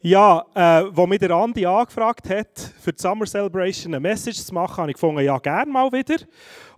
[0.00, 4.54] Ja, äh, wo mich der Andi angefragt hat, für die Summer Celebration eine Message zu
[4.54, 6.24] machen, habe ich gefunden, ja, gerne mal wieder.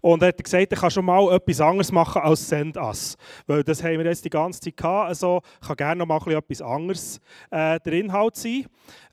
[0.00, 3.18] Und er hat gesagt, ich kann schon mal etwas anderes machen als Send Us.
[3.46, 5.08] Weil das haben wir jetzt die ganze Zeit gehabt.
[5.08, 7.20] Also kann gerne noch mal etwas anderes
[7.50, 8.64] äh, der Inhalt sein.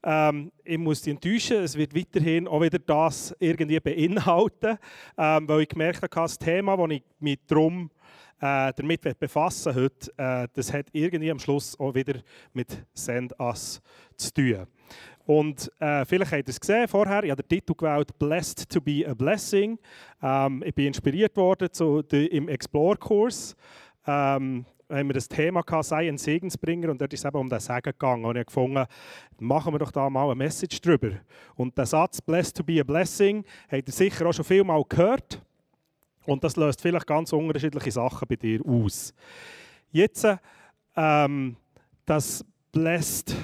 [0.03, 4.77] Ähm, ich muss dich enttäuschen, es wird weiterhin auch wieder das irgendwie beinhalten,
[5.17, 7.91] ähm, weil ich gemerkt habe, das Thema, das ich mich darum
[8.39, 12.19] äh, damit befassen heute, äh, das hat irgendwie am Schluss auch wieder
[12.53, 13.81] mit Send Us
[14.15, 14.67] zu tun.
[15.25, 18.79] Und äh, vielleicht habt ihr es gesehen vorher, ich habe den Titel gewählt «Blessed to
[18.79, 19.77] be a Blessing».
[20.21, 23.55] Ähm, ich bin inspiriert worden zu, de, im Explore-Kurs.
[24.05, 27.49] Ähm, haben wir das Thema gehabt, sei ein Segensbringer und dort ist es eben um
[27.49, 28.23] den Segen gegangen.
[28.23, 28.85] Und ich habe gefunden,
[29.39, 31.11] machen wir doch da mal eine Message drüber.
[31.55, 34.81] Und der Satz «Blessed to be a Blessing» habt ihr sicher auch schon viel mal
[34.87, 35.41] gehört.
[36.27, 39.13] Und das löst vielleicht ganz unterschiedliche Sachen bei dir aus.
[39.91, 40.27] Jetzt,
[40.95, 41.55] ähm,
[42.05, 43.35] das «Blessed»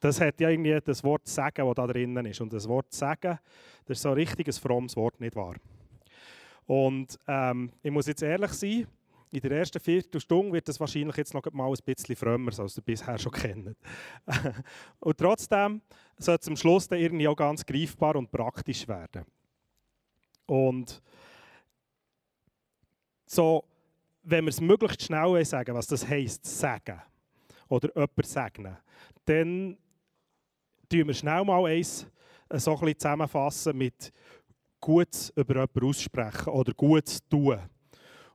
[0.00, 2.40] das hat ja irgendwie das Wort Sagen, das da drinnen ist.
[2.40, 3.38] Und das Wort Sagen,
[3.84, 5.56] das ist so ein richtiges frommes Wort, nicht wahr?
[6.66, 8.86] Und ähm, ich muss jetzt ehrlich sein,
[9.32, 12.82] in der ersten Viertelstunde wird das wahrscheinlich jetzt noch mal ein bisschen frömmer, als ihr
[12.82, 13.76] bisher schon kennt.
[15.00, 15.82] und trotzdem
[16.18, 19.24] soll es am Schluss dann irgendwie auch ganz greifbar und praktisch werden.
[20.46, 21.02] Und
[23.30, 23.64] so,
[24.24, 27.00] wenn wir es möglichst schnell sagen, was das heisst, sagen
[27.68, 28.76] oder jemanden segnen,
[29.24, 29.76] dann
[30.88, 32.06] tun wir schnell mal eins
[32.48, 34.12] äh, so ein zusammenfassen mit
[34.80, 37.58] Gutes über jemanden aussprechen oder Gutes tun.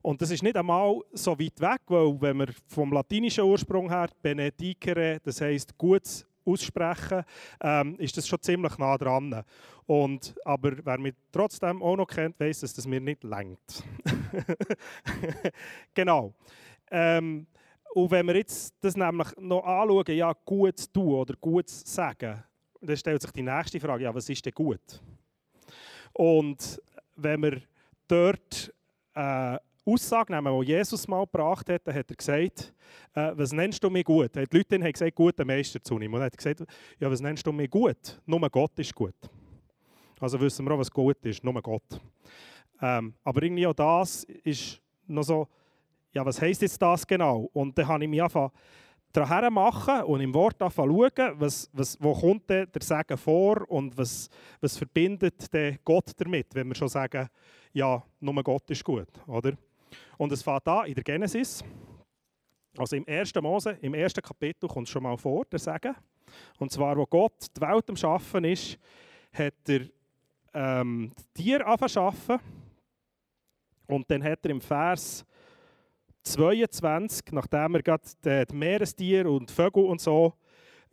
[0.02, 4.08] Und das ist nicht einmal so weit weg, weil wenn wir vom latinischen Ursprung her
[4.22, 7.24] benedicere, das heißt Gutes aussprechen,
[7.62, 9.44] ähm, ist das schon ziemlich nah dran.
[9.86, 13.84] Und, aber wer mich trotzdem auch noch kennt, weiß, dass das mir nicht längt.
[15.94, 16.34] genau.
[16.90, 17.48] Ähm,
[17.94, 21.86] und wenn wir jetzt das nämlich noch anschauen, ja, gut zu tun oder gut zu
[21.86, 22.44] sagen,
[22.82, 25.02] dann stellt sich die nächste Frage, ja, was ist denn gut?
[26.14, 26.82] Und
[27.16, 27.62] wenn wir
[28.08, 28.74] dort
[29.14, 32.74] äh, Aussage nehmen, die Jesus mal gebracht hat, dann hat er gesagt,
[33.14, 34.36] äh, was nennst du mir gut?
[34.36, 36.14] Die Leute haben gesagt, guter Meister zu ihm.
[36.14, 36.64] Und er hat gesagt,
[37.00, 38.20] ja, was nennst du mir gut?
[38.26, 39.16] Nur Gott ist gut.
[40.20, 42.02] Also wissen wir auch, was gut ist, nur Gott.
[42.82, 45.48] Ähm, aber irgendwie auch das ist noch so,
[46.14, 47.50] ja, was heisst jetzt das genau?
[47.54, 48.52] Und dann habe ich mich einfach
[49.12, 54.30] daran machen und im Wort schauen, was, was, wo kommt der Segen vor und was,
[54.60, 55.50] was verbindet
[55.84, 57.30] Gott damit, wenn wir schon sagen,
[57.74, 59.54] ja, nur Gott ist gut, oder?
[60.18, 61.64] Und es fängt an in der Genesis,
[62.78, 63.34] also im 1.
[63.42, 65.96] Mose, im ersten Kapitel kommt es schon mal vor, der Segen.
[66.60, 68.78] Und zwar, wo Gott die Welt am Schaffen ist,
[69.32, 69.88] hat er
[70.54, 72.40] ähm, die Tiere angefangen
[73.88, 75.26] und dann hat er im Vers
[76.24, 80.34] 22, nachdem er gerade die Meerestiere und Vögel und so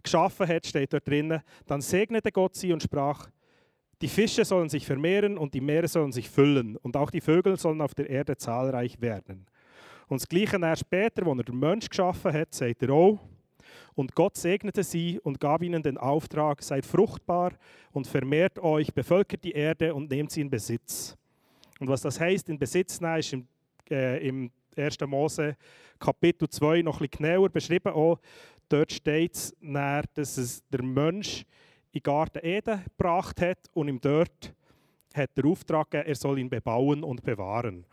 [0.02, 3.28] geschaffen hat, steht dort drinnen, dann segnete Gott sie und sprach,
[4.02, 7.56] die Fische sollen sich vermehren und die Meere sollen sich füllen und auch die Vögel
[7.56, 9.46] sollen auf der Erde zahlreich werden.
[10.08, 13.20] Und das Gleiche er später, wo er den Mensch geschaffen hat, sagt er auch,
[13.94, 17.52] und Gott segnete sie und gab ihnen den Auftrag, seid fruchtbar
[17.92, 21.16] und vermehrt euch, bevölkert die Erde und nehmt sie in Besitz.
[21.78, 23.46] Und was das heißt, in Besitz nehmen, ist im,
[23.90, 24.98] äh, im 1.
[25.06, 25.56] Mose
[25.98, 27.92] Kapitel 2 noch ein bisschen genauer beschrieben.
[27.92, 28.18] Auch
[28.68, 29.54] dort steht es,
[30.14, 31.44] dass es der Mensch
[31.92, 34.54] in den Garten Eden gebracht hat und ihm dort
[35.14, 37.84] hat der Auftrag gegeben, er soll ihn bebauen und bewahren.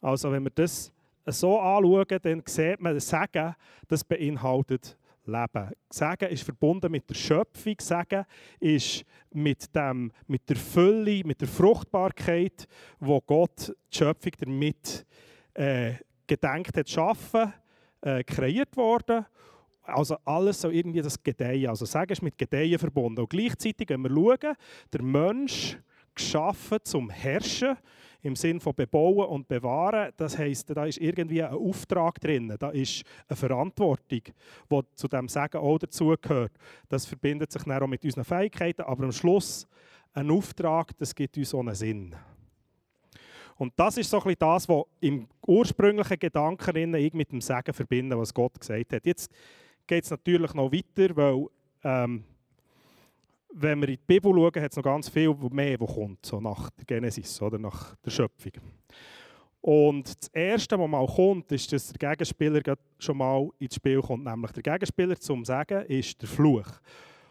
[0.00, 0.92] Also wenn wir das
[1.26, 3.54] so anschauen, dann sieht man, Sagen,
[3.88, 4.96] das beinhaltet
[5.26, 5.70] Leben.
[5.90, 7.74] Sagen ist verbunden mit der Schöpfung.
[7.78, 8.24] Sagen
[8.58, 12.66] ist mit, dem, mit der Fülle, mit der Fruchtbarkeit,
[12.98, 15.06] wo Gott die Schöpfung damit
[15.54, 15.94] äh,
[16.26, 17.52] gedenkt hat, schaffen,
[18.00, 19.26] äh, kreiert worden.
[19.90, 21.68] Also alles so irgendwie das Gedeihen.
[21.68, 23.20] Also sagen ist mit Gedeihen verbunden.
[23.20, 24.56] Und gleichzeitig, wenn wir schauen,
[24.92, 25.78] der Mensch
[26.14, 27.76] geschaffen zum Herrschen
[28.22, 30.12] im Sinn von bebauen und bewahren.
[30.16, 34.20] Das heißt, da ist irgendwie ein Auftrag drin, da ist eine Verantwortung,
[34.70, 36.52] die zu dem Sagen auch dazugehört.
[36.88, 39.66] Das verbindet sich dann auch mit unseren Fähigkeiten, aber am Schluss
[40.12, 42.14] ein Auftrag, das gibt uns einen Sinn.
[43.56, 48.18] Und das ist so ein bisschen das, was im ursprünglichen Gedanken mit dem Sagen verbinde,
[48.18, 49.04] was Gott gesagt hat.
[49.04, 49.30] Jetzt
[49.90, 51.46] geht es natürlich noch weiter, weil
[51.82, 52.22] ähm,
[53.52, 56.40] wenn wir in die Bibel schauen, hat es noch ganz viel mehr, was kommt, so
[56.40, 58.52] nach der Genesis oder nach der Schöpfung.
[59.60, 64.24] Und das Erste, was mal kommt, ist, dass der Gegenspieler schon mal ins Spiel kommt.
[64.24, 66.68] Nämlich der Gegenspieler zum Sagen ist der Fluch.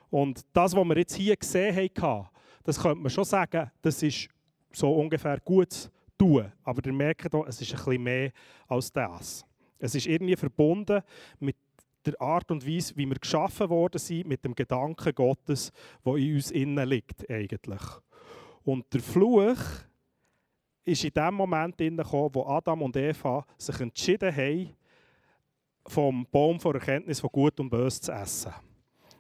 [0.10, 2.28] Und das, was wir jetzt hier gesehen haben,
[2.66, 4.28] das könnte man schon sagen, das ist
[4.74, 6.52] so ungefähr gut tun.
[6.66, 8.32] Aber ihr merkt hier, es ist ein bisschen mehr
[8.68, 9.46] als das.
[9.80, 11.02] Es ist irgendwie verbunden
[11.40, 11.56] mit
[12.06, 15.72] der Art und Weise, wie wir geschaffen worden sind, mit dem Gedanken Gottes,
[16.06, 17.82] der in uns innen liegt eigentlich.
[18.64, 19.58] Und der Fluch
[20.86, 24.76] ist in dem Moment gekommen, wo Adam und Eva sich entschieden haben,
[25.86, 28.54] vom Baum der Erkenntnis von Gut und Böse zu essen.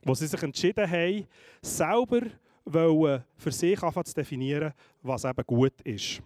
[0.04, 1.28] Wo sie sich entschieden haben,
[1.62, 2.22] selber
[2.66, 6.22] für sich zu definieren, was eben gut ist.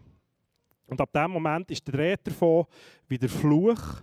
[0.88, 2.66] Und ab dem Moment ist der Rede davon,
[3.08, 4.02] wie der Fluch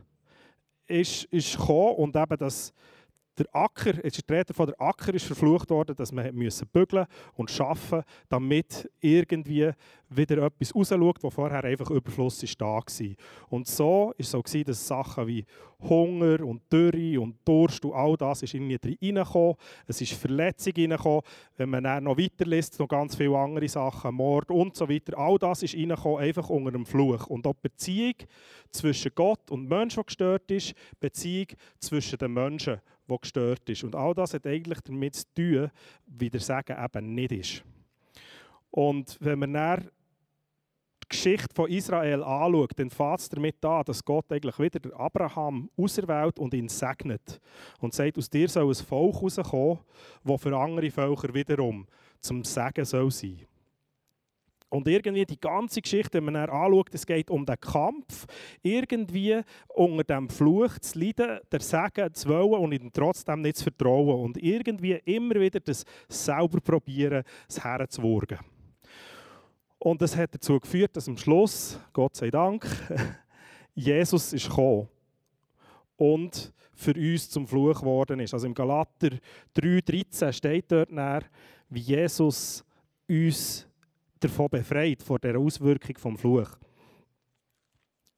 [0.90, 2.72] ist, ist gekommen und eben, dass
[3.38, 7.06] der Acker, ist die Rede von der Acker ist verflucht worden, dass man müssen bügeln
[7.34, 9.70] und schaffen, damit irgendwie
[10.10, 12.82] wieder etwas rausschaut, wo vorher einfach überflüssig da war.
[13.48, 15.46] Und so ist so gewesen, dass Sachen wie
[15.82, 19.54] Hunger und Dürre und Durst und all das ist irgendwie reingekommen.
[19.86, 21.22] Es ist Verletzung reingekommen.
[21.56, 25.38] Wenn man dann noch weiterliest, noch ganz viele andere Sachen, Mord und so weiter, all
[25.38, 27.26] das ist reingekommen, einfach unter dem Fluch.
[27.26, 28.14] Und auch die Beziehung
[28.70, 31.46] zwischen Gott und Menschen, die gestört ist, Beziehung
[31.78, 33.84] zwischen den Menschen, die gestört ist.
[33.84, 35.70] Und all das hat eigentlich damit zu tun,
[36.06, 37.64] wie der Sagen eben nicht ist.
[38.70, 39.90] Und wenn man dann
[41.10, 46.38] Geschichte von Israel anschaut, dann fängt es damit an, dass Gott eigentlich wieder Abraham auserwählt
[46.38, 47.40] und ihn segnet.
[47.80, 49.78] Und sagt, aus dir soll ein Volk herauskommen,
[50.24, 51.86] das für andere Völker wiederum
[52.20, 53.46] zum Segen soll sein
[54.70, 58.26] und irgendwie die ganze Geschichte, wenn man dann anschaut, es geht um den Kampf,
[58.62, 63.64] irgendwie unter dem Fluch zu leiden, der Segen zu wollen und ihm trotzdem nicht zu
[63.64, 64.20] vertrauen.
[64.20, 68.38] Und irgendwie immer wieder das selber probieren, das herzuwurgen.
[69.82, 72.66] Und das hat dazu geführt, dass am Schluss, Gott sei Dank,
[73.74, 74.88] Jesus ist gekommen
[75.96, 78.34] und für uns zum Fluch geworden ist.
[78.34, 79.08] Also im Galater
[79.56, 81.22] 3,13 steht dort nach,
[81.70, 82.62] wie Jesus
[83.08, 83.66] uns
[84.18, 86.50] davon befreit, von der Auswirkung vom Fluch.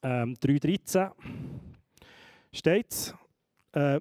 [0.02, 1.12] Ähm, 3,13
[2.52, 3.14] steht.
[3.72, 4.00] Äh,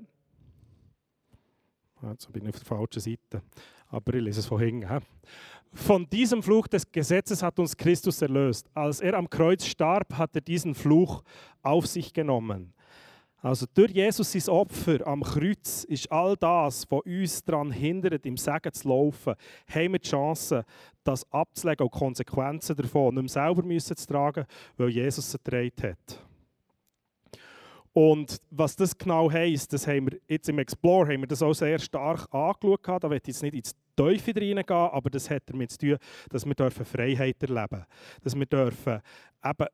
[2.09, 3.43] jetzt bin ich auf der falschen Seite,
[3.89, 5.05] aber ich lese es von hinten.
[5.73, 8.69] Von diesem Fluch des Gesetzes hat uns Christus erlöst.
[8.73, 11.23] Als er am Kreuz starb, hat er diesen Fluch
[11.61, 12.73] auf sich genommen.
[13.43, 18.37] Also durch Jesus sein Opfer am Kreuz ist all das, was uns daran hindert, im
[18.37, 19.33] Segen zu laufen,
[19.67, 20.63] haben wir die Chance,
[21.03, 24.45] das abzulegen und Konsequenzen davon nicht mehr selber müssen zu tragen,
[24.77, 26.19] weil Jesus es getragen hat.
[27.93, 31.53] Und was das genau heisst, das haben wir jetzt im Explore haben wir das auch
[31.53, 33.03] sehr stark angeschaut.
[33.03, 35.97] Da ich jetzt nicht ins Teufel reingehen, aber das hat damit zu tun,
[36.29, 37.85] dass wir Freiheit erleben dürfen.
[38.23, 39.01] Dass wir dürfen
[39.43, 39.67] eben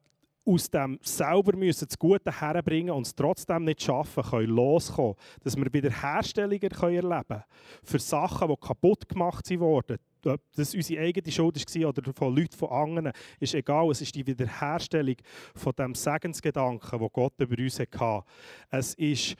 [0.47, 5.15] aus dem selber müssen das Gute herbringen und es trotzdem nicht schaffen können, loskommen.
[5.43, 7.43] Dass wir Wiederherstellungen erleben können
[7.83, 9.97] für Sachen, die kaputt gemacht wurden.
[10.25, 13.91] Ob das unsere eigene Schuld war oder von Leuten von anderen, ist egal.
[13.91, 15.15] Es ist die Wiederherstellung
[15.53, 18.25] von dem Segensgedanken, den Gott über uns hatte.
[18.69, 19.35] Es ist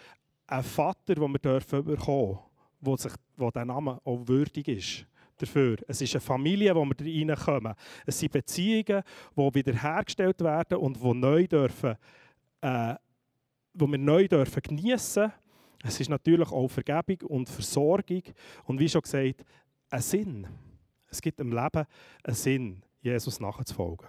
[0.45, 2.39] ein Vater, den wir dürfen bekommen dürfen,
[2.81, 5.05] der der Name auch würdig ist
[5.37, 5.77] dafür.
[5.87, 7.73] Es ist eine Familie, wo wir reinkommen.
[8.05, 9.03] Es sind Beziehungen,
[9.35, 11.95] die wiederhergestellt werden und die neu dürfen,
[12.61, 12.95] äh,
[13.73, 15.31] wo wir neu dürfen geniessen.
[15.83, 18.23] Es ist natürlich auch Vergebung und Versorgung
[18.65, 19.45] und wie schon gesagt,
[19.89, 20.47] ein Sinn.
[21.09, 21.85] Es gibt im Leben
[22.23, 24.07] einen Sinn, Jesus nachzufolgen.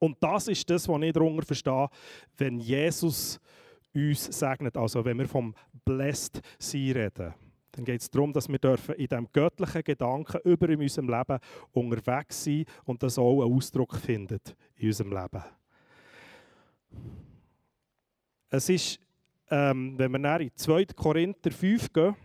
[0.00, 1.88] Und das ist das, was ich darunter verstehe,
[2.36, 3.40] wenn Jesus
[3.94, 7.34] uns segnet, also wenn wir vom Blessed sein reden
[7.78, 11.38] dann geht es darum, dass wir dürfen in diesem göttlichen Gedanken über in unserem Leben
[11.72, 15.44] unterwegs sein und das auch einen Ausdruck findet in unserem Leben.
[18.50, 18.98] Es ist,
[19.50, 20.86] ähm, wenn wir nach in 2.
[20.86, 22.16] Korinther 5 gehen,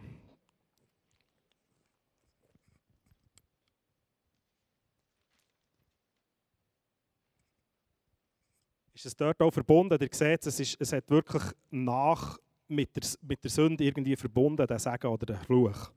[8.96, 10.02] ist es dort auch verbunden.
[10.02, 12.38] Ihr seht, es, ist, es hat wirklich nach
[12.74, 15.92] mit der, mit der Sünde irgendwie verbunden, der Segen oder der Fluch.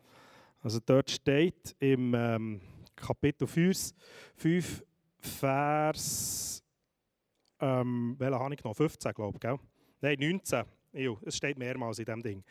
[0.61, 2.61] Also dort steht im ähm,
[2.95, 3.93] Kapitel 5,
[4.37, 4.85] 5
[5.19, 6.63] Vers,
[7.61, 8.75] ähm, welchen habe ich noch?
[8.75, 9.61] 15, glaube ich?
[10.01, 10.65] Nein, 19.
[10.93, 12.45] Ew, es steht mehrmals in dem Ding.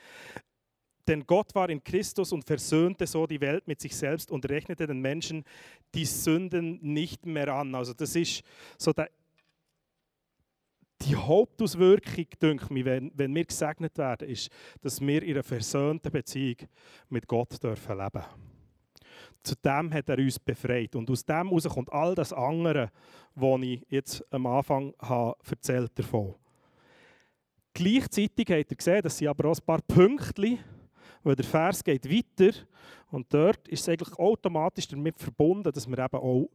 [1.07, 4.87] Denn Gott war in Christus und versöhnte so die Welt mit sich selbst und rechnete
[4.87, 5.43] den Menschen
[5.93, 7.75] die Sünden nicht mehr an.
[7.75, 8.43] Also das ist
[8.77, 9.09] so der
[11.01, 14.49] die Hauptauswirkung, denke ich, wenn, wenn wir gesegnet werden, ist,
[14.81, 16.57] dass wir in einer versöhnten Beziehung
[17.09, 18.23] mit Gott dürfen leben
[19.43, 20.95] Zu dem hat er uns befreit.
[20.95, 22.91] Und aus dem heraus kommt all das andere,
[23.35, 26.35] was ich jetzt am Anfang habe erzählt davon.
[27.73, 30.59] Gleichzeitig habt ihr gesehen, dass sie aber auch ein paar Pünktchen,
[31.23, 32.55] weil der Vers geht weiter
[33.11, 36.49] und dort ist es eigentlich automatisch damit verbunden, dass wir eben auch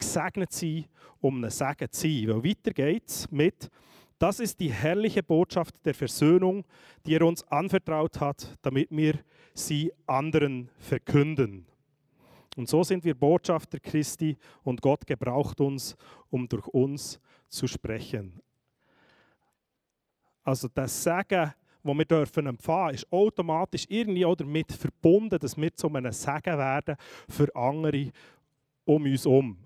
[0.00, 0.86] gesegnet sein,
[1.20, 2.28] um ein Segen zu sein.
[2.28, 3.70] Weil weiter geht es mit
[4.18, 6.64] Das ist die herrliche Botschaft der Versöhnung,
[7.06, 9.18] die er uns anvertraut hat, damit wir
[9.54, 11.66] sie anderen verkünden.
[12.56, 15.96] Und so sind wir Botschafter Christi und Gott gebraucht uns,
[16.28, 18.40] um durch uns zu sprechen.
[20.42, 25.74] Also das Sagen, das wir dürfen empfangen, ist automatisch irgendwie auch damit verbunden, dass wir
[25.74, 26.96] zu einem Sagen werden
[27.28, 28.10] für andere
[28.84, 29.56] um uns herum.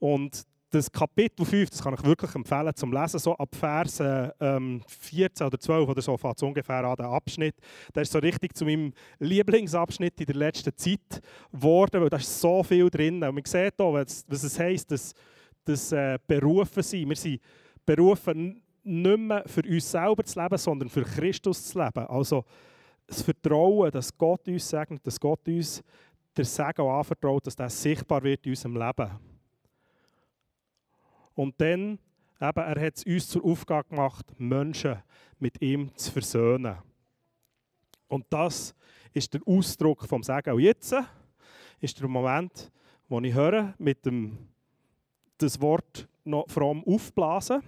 [0.00, 4.82] Und das Kapitel 5, das kann ich wirklich empfehlen zum Lesen, so ab Verse ähm,
[4.86, 7.56] 14 oder 12 oder so fängt es ungefähr an, der Abschnitt.
[7.94, 11.20] Der ist so richtig zu meinem Lieblingsabschnitt in der letzten Zeit
[11.52, 13.22] geworden, weil da ist so viel drin.
[13.22, 15.12] Und man sieht hier, was, was es heisst, dass,
[15.64, 17.08] dass äh, berufen sind.
[17.08, 17.40] Wir sind
[17.84, 22.06] berufen, nicht mehr für uns selber zu leben, sondern für Christus zu leben.
[22.06, 22.44] Also
[23.06, 25.82] das Vertrauen, dass Gott uns segnet, dass Gott uns
[26.36, 29.29] der Segen anvertraut, dass das sichtbar wird in unserem Leben.
[31.40, 31.98] Und dann,
[32.38, 35.02] eben, er hat es uns zur Aufgabe gemacht, Menschen
[35.38, 36.76] mit ihm zu versöhnen.
[38.08, 38.74] Und das
[39.14, 40.52] ist der Ausdruck vom Sagen.
[40.52, 40.94] Und jetzt
[41.80, 42.70] ist der Moment,
[43.08, 44.36] wo ich höre, mit dem
[45.38, 47.62] das Wort noch allem aufblasen.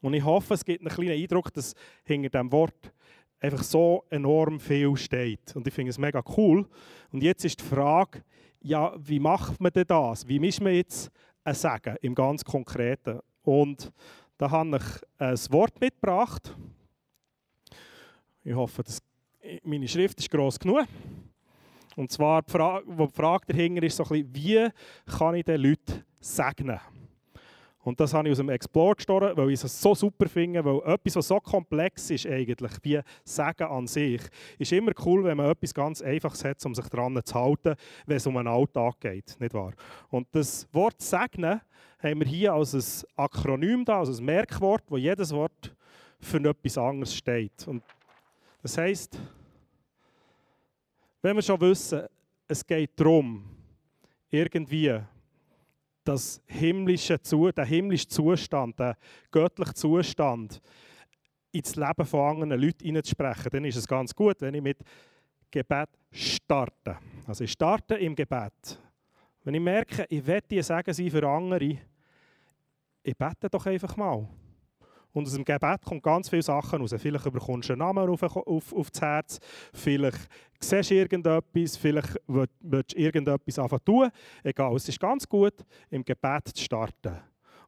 [0.00, 2.92] Und ich hoffe, es gibt einen kleinen Eindruck, dass hinter diesem Wort
[3.38, 5.54] einfach so enorm viel steht.
[5.54, 6.68] Und ich finde es mega cool.
[7.12, 8.24] Und jetzt ist die Frage,
[8.60, 10.26] ja, wie macht man denn das?
[10.26, 11.12] Wie misst man jetzt
[11.44, 13.20] ein Sagen im ganz Konkreten.
[13.42, 13.92] Und
[14.38, 16.54] da habe ich ein Wort mitgebracht.
[18.42, 19.02] Ich hoffe, dass
[19.62, 20.86] meine Schrift ist gross genug.
[21.96, 25.60] Und zwar, die Frage, die Frage dahinter ist so ein bisschen, wie kann ich den
[25.60, 26.80] Leuten segnen?
[27.84, 30.80] Und das habe ich aus dem Explore gestohlen, weil ich es so super finde, weil
[30.94, 34.22] etwas, was so komplex ist eigentlich, wie Sagen an sich,
[34.58, 37.74] ist immer cool, wenn man etwas ganz Einfaches hat, um sich daran zu halten,
[38.06, 39.72] wenn es um einen Alltag geht, nicht wahr?
[40.08, 41.60] Und das Wort Segnen
[41.98, 45.74] haben wir hier als ein Akronym da, als ein Merkwort, wo jedes Wort
[46.20, 47.68] für etwas anderes steht.
[47.68, 47.82] Und
[48.62, 49.18] das heißt,
[51.20, 52.04] wenn wir schon wissen,
[52.48, 53.44] es geht darum,
[54.30, 55.00] irgendwie
[56.04, 58.96] das himmlische, der himmlische Zustand, der
[59.30, 60.60] göttliche Zustand
[61.52, 64.78] ins Leben von anderen Leuten hineinzusprechen, dann ist es ganz gut, wenn ich mit
[65.50, 66.98] Gebet starte.
[67.26, 68.80] Also ich starte im Gebet.
[69.44, 71.78] Wenn ich merke, ich werde sagen sein für andere,
[73.02, 74.26] ich bete doch einfach mal.
[75.14, 76.94] Und aus dem Gebet kommt ganz viele Sachen raus.
[76.98, 79.38] Vielleicht bekommst du einen Namen auf, auf, auf das Herz,
[79.72, 80.28] vielleicht
[80.58, 84.10] siehst du irgendetwas, vielleicht willst du irgendetwas anfangen tun.
[84.42, 85.54] Egal, es ist ganz gut,
[85.88, 87.16] im Gebet zu starten.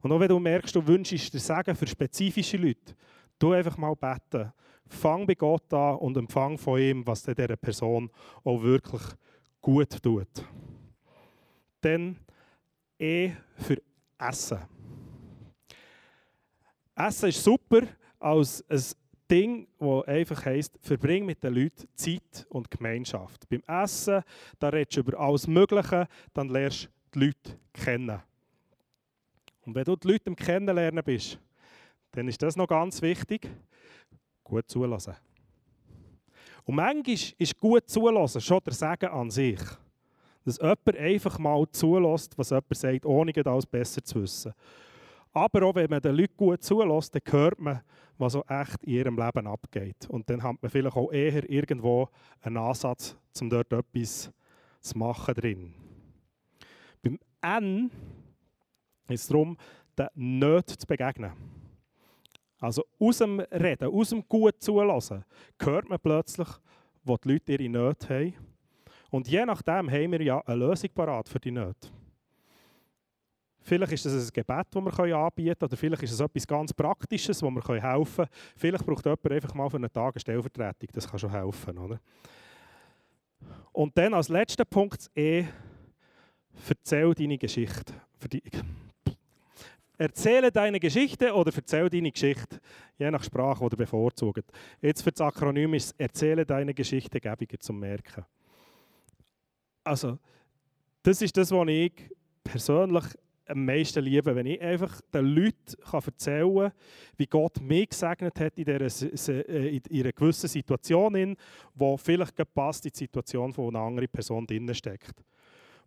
[0.01, 2.95] Und auch wenn du merkst, du wünschst dir Sagen für spezifische Leute,
[3.39, 4.51] tu einfach mal beten.
[4.89, 8.09] Fang bei Gott an und empfang von ihm, was dieser Person
[8.43, 9.01] auch wirklich
[9.61, 10.27] gut tut.
[11.81, 12.17] Dann
[12.99, 13.77] E für
[14.17, 14.76] Essen.
[16.97, 17.81] Essen ist super
[18.19, 18.83] als ein
[19.29, 23.47] Ding, das einfach heisst, verbring mit den Leuten Zeit und Gemeinschaft.
[23.49, 24.23] Beim Essen,
[24.57, 28.19] da redest du über alles Mögliche, dann lernst du die Leute kennen.
[29.65, 31.39] Und wenn du die Leute im Kennenlernen bist,
[32.11, 33.49] dann ist das noch ganz wichtig,
[34.43, 35.15] gut zulassen.
[36.63, 39.59] Und manchmal ist gut zulassen schon der Sagen an sich.
[40.45, 44.53] Dass jemand einfach mal zulässt, was jemand sagt, ohne alles besser zu wissen.
[45.37, 47.81] Aber auch wenn man den Leuten gut zulässt, dann hört man,
[48.17, 50.09] was so echt in ihrem Leben abgeht.
[50.09, 52.09] Und dann hat man vielleicht auch eher irgendwo
[52.41, 54.31] einen Ansatz, um dort etwas
[54.79, 55.75] zu machen drin.
[57.03, 57.91] Beim N
[59.09, 59.57] ist es darum,
[59.95, 61.33] den nicht zu begegnen.
[62.59, 65.23] Also aus dem Reden, aus dem gut zulassen,
[65.61, 66.47] hört man plötzlich,
[67.03, 68.33] wo die Leute ihre Nöte haben.
[69.11, 71.89] Und je nachdem haben wir ja eine Lösung parat für die Nöte.
[73.67, 76.73] Vielleicht ist es ein Gebet, das wir anbieten können, oder vielleicht ist es etwas ganz
[76.73, 78.29] Praktisches, wo wir helfen können.
[78.55, 80.87] Vielleicht braucht jemand einfach mal für einen Tag eine Stellvertretung.
[80.93, 81.77] Das kann schon helfen.
[81.77, 81.99] Oder?
[83.73, 85.43] Und dann als letzter Punkt E,
[86.69, 87.93] erzähl deine Geschichte.
[89.97, 92.61] Erzähle deine Geschichte oder erzähl deine Geschichte,
[92.97, 94.49] je nach Sprache, die du bevorzugt.
[94.79, 98.23] Jetzt für das Akronym ist Erzähle deine Geschichte gäbiger zum Merken.
[99.83, 100.19] Also,
[101.03, 103.03] das ist das, was ich persönlich
[103.47, 106.71] am meisten liebe, wenn ich einfach den Leuten erzählen kann,
[107.17, 111.35] wie Gott mich gesegnet hat in, dieser, äh, in einer gewissen Situation,
[111.73, 115.23] wo vielleicht passt in die Situation von einer anderen Person drin steckt.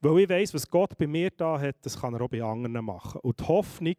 [0.00, 2.84] Weil ich weiß, was Gott bei mir da hat, das kann er auch bei anderen
[2.84, 3.20] machen.
[3.20, 3.96] Und die Hoffnung,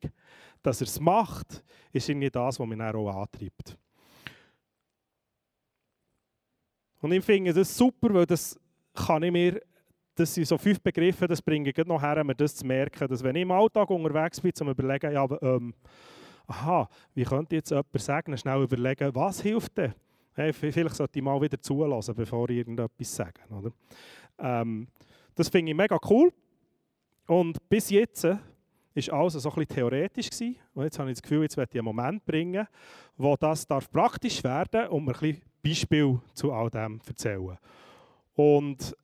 [0.64, 3.78] dass er es macht, ist irgendwie das, was mich dann auch antreibt.
[7.02, 8.60] Und ich finde das super, weil das
[8.94, 9.62] kann ich mir
[10.16, 13.24] das sind so fünf Begriffe, das bringe ich noch her, mir das zu merken, dass
[13.24, 15.74] wenn ich im Alltag unterwegs bin, zum überlegen, ja, ähm,
[16.48, 19.94] aha, wie könnte jetzt jemand sagen, schnell überlegen, was hilft denn?
[20.34, 23.42] Hey, vielleicht sollte ich mal wieder zulassen, bevor ich irgendetwas sage.
[23.50, 23.72] Oder?
[24.40, 24.88] Ähm,
[25.36, 26.32] das finde ich mega cool.
[27.28, 28.40] Und bis jetzt war
[29.20, 30.30] alles so ein bisschen theoretisch.
[30.30, 30.56] Gewesen.
[30.74, 32.68] Und jetzt habe ich das Gefühl, jetzt werde ich einen Moment bringen,
[33.18, 37.58] wo das darf praktisch werden darf und mir ein bisschen Beispiel zu all dem erzählen.
[38.36, 38.96] Und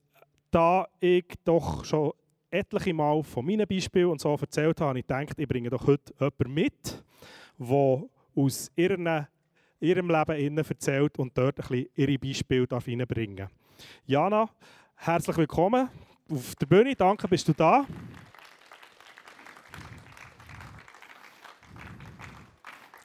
[0.57, 2.13] da ich doch schon
[2.49, 5.85] etliche Mal von meinen Beispielen und so erzählt habe, habe ich gedacht, ich bringe doch
[5.85, 7.03] heute jemanden mit,
[7.59, 8.03] der
[8.35, 9.27] aus ihren,
[9.79, 13.51] ihrem Leben erzählt und dort ein bisschen ihre Beispiele reinbringen darf.
[14.07, 14.49] Jana,
[14.95, 15.89] herzlich willkommen
[16.27, 16.95] auf der Bühne.
[16.95, 17.85] Danke, bist du da.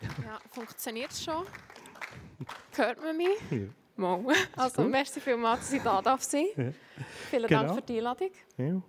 [0.00, 1.44] Ja, funktioniert schon?
[2.76, 3.38] Hört man mich?
[3.50, 3.81] Ja.
[3.96, 4.20] Mal.
[4.56, 6.64] Also, merci vielmals, dass ich da darf sein ja.
[7.30, 7.62] Vielen genau.
[7.62, 8.30] Dank für die Einladung.
[8.56, 8.82] Ja.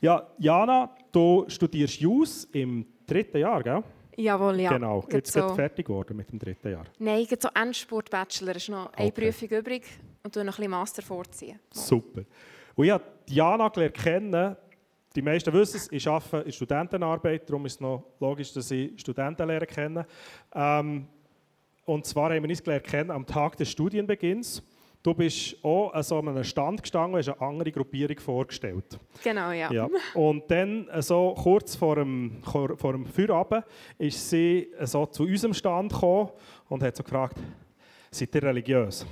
[0.00, 3.82] ja, Jana, du studierst Jus im dritten Jahr, gell?
[4.16, 4.72] Jawohl, ja.
[4.72, 5.54] Genau, jetzt so.
[5.54, 6.86] fertig geworden mit dem dritten Jahr.
[6.98, 9.02] Nein, jetzt so Endspurt-Bachelor ist noch okay.
[9.02, 9.84] eine Prüfung übrig
[10.22, 11.60] und du noch ein bisschen Master vorziehen.
[11.70, 12.22] Super.
[12.74, 14.56] Und ich habe Jana gelernt kennen,
[15.14, 19.00] die meisten wissen es, ich arbeite in Studentenarbeit, darum ist es noch logisch, dass ich
[19.00, 20.06] Studenten lernen kenne.
[20.54, 21.08] Ähm,
[21.86, 24.62] und zwar haben wir uns gelernt kennen am Tag des Studienbeginns.
[25.02, 28.98] Du bist auch an so einem Stand gestanden hast eine andere Gruppierung vorgestellt.
[29.22, 29.70] Genau, ja.
[29.70, 29.88] ja.
[30.14, 33.64] Und dann, äh, so kurz vor dem, vor dem Feierabend,
[33.98, 36.30] ist sie äh, so zu unserem Stand gekommen
[36.68, 37.36] und hat so gefragt,
[38.10, 39.06] seid ihr religiös?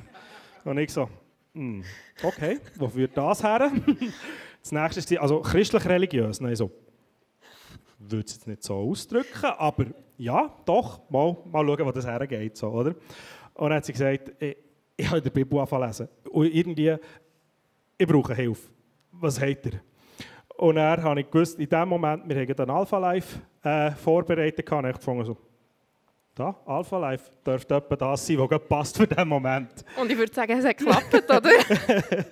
[0.64, 1.08] und ich so,
[1.54, 1.82] hm,
[2.22, 3.72] okay, wo führt das her?
[4.62, 6.38] das nächste ist, also christlich-religiös.
[6.42, 6.70] Nein, so,
[7.98, 9.86] würde es jetzt nicht so ausdrücken, aber
[10.20, 12.56] ja, doch, mal, mal schauen, wo das hergeht.
[12.56, 12.90] So, oder?
[13.54, 14.56] Und dann hat sie gesagt, ich,
[14.96, 16.94] ich habe in der Bibel angefangen Und irgendwie,
[17.96, 18.70] ich brauche Hilfe.
[19.12, 19.80] Was habt ihr?
[20.58, 24.70] Und dann habe ich gewusst, in dem Moment, wir haben einen Alpha Life äh, vorbereitet,
[24.70, 25.36] und ich gefunden, so,
[26.34, 29.84] da, Alpha Life dürfte etwa das sein, was passt für diesen Moment.
[29.98, 31.40] Und ich würde sagen, es hat geklappt, oder?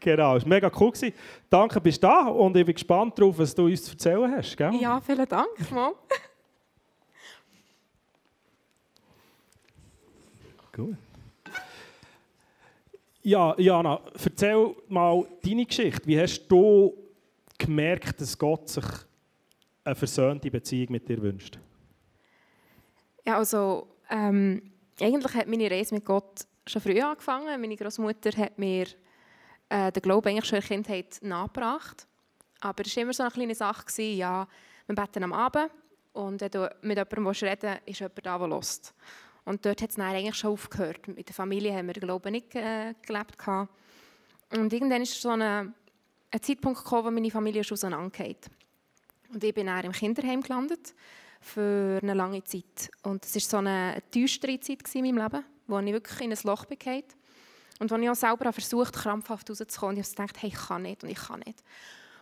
[0.00, 0.90] genau, es war mega cool.
[0.90, 1.14] Gewesen.
[1.48, 4.56] Danke, bist du da und ich bin gespannt darauf, was du uns zu erzählen hast.
[4.56, 4.74] Gell?
[4.80, 5.70] Ja, vielen Dank.
[5.70, 5.92] Mal.
[10.76, 10.94] Gut.
[13.22, 16.06] Ja, Jana, erzähl mal deine Geschichte.
[16.06, 16.92] Wie hast du
[17.56, 18.84] gemerkt, dass Gott sich
[19.84, 21.58] eine versöhnte Beziehung mit dir wünscht?
[23.24, 27.58] Ja, also ähm, eigentlich hat meine Reise mit Gott schon früh angefangen.
[27.58, 28.86] Meine Großmutter hat mir
[29.70, 32.06] äh, den Glauben eigentlich schon in der Kindheit nachgebracht.
[32.60, 34.46] Aber es war immer so eine kleine Sache, gewesen, ja,
[34.86, 35.70] wir beten am Abend
[36.12, 38.94] und wenn du mit jemandem reden ist jemand da, der hört.
[39.46, 41.06] Und dort hat es eigentlich schon aufgehört.
[41.06, 43.38] Mit der Familie haben wir den Glauben nicht äh, gelebt.
[43.38, 43.72] Gehabt.
[44.52, 45.72] Und irgendwann ist so eine,
[46.32, 48.50] ein Zeitpunkt gekommen, wo meine Familie schon auseinandergeht.
[49.32, 50.94] Und ich bin dann im Kinderheim gelandet
[51.40, 52.90] für eine lange Zeit.
[53.02, 56.38] Und es war so eine düstere Zeit in meinem Leben, wo ich wirklich in ein
[56.42, 57.02] Loch bekam.
[57.78, 59.96] Und wo ich auch selber versucht krampfhaft rauszukommen.
[59.96, 61.62] Und ich habe gedacht, hey, ich kann nicht und ich kann nicht.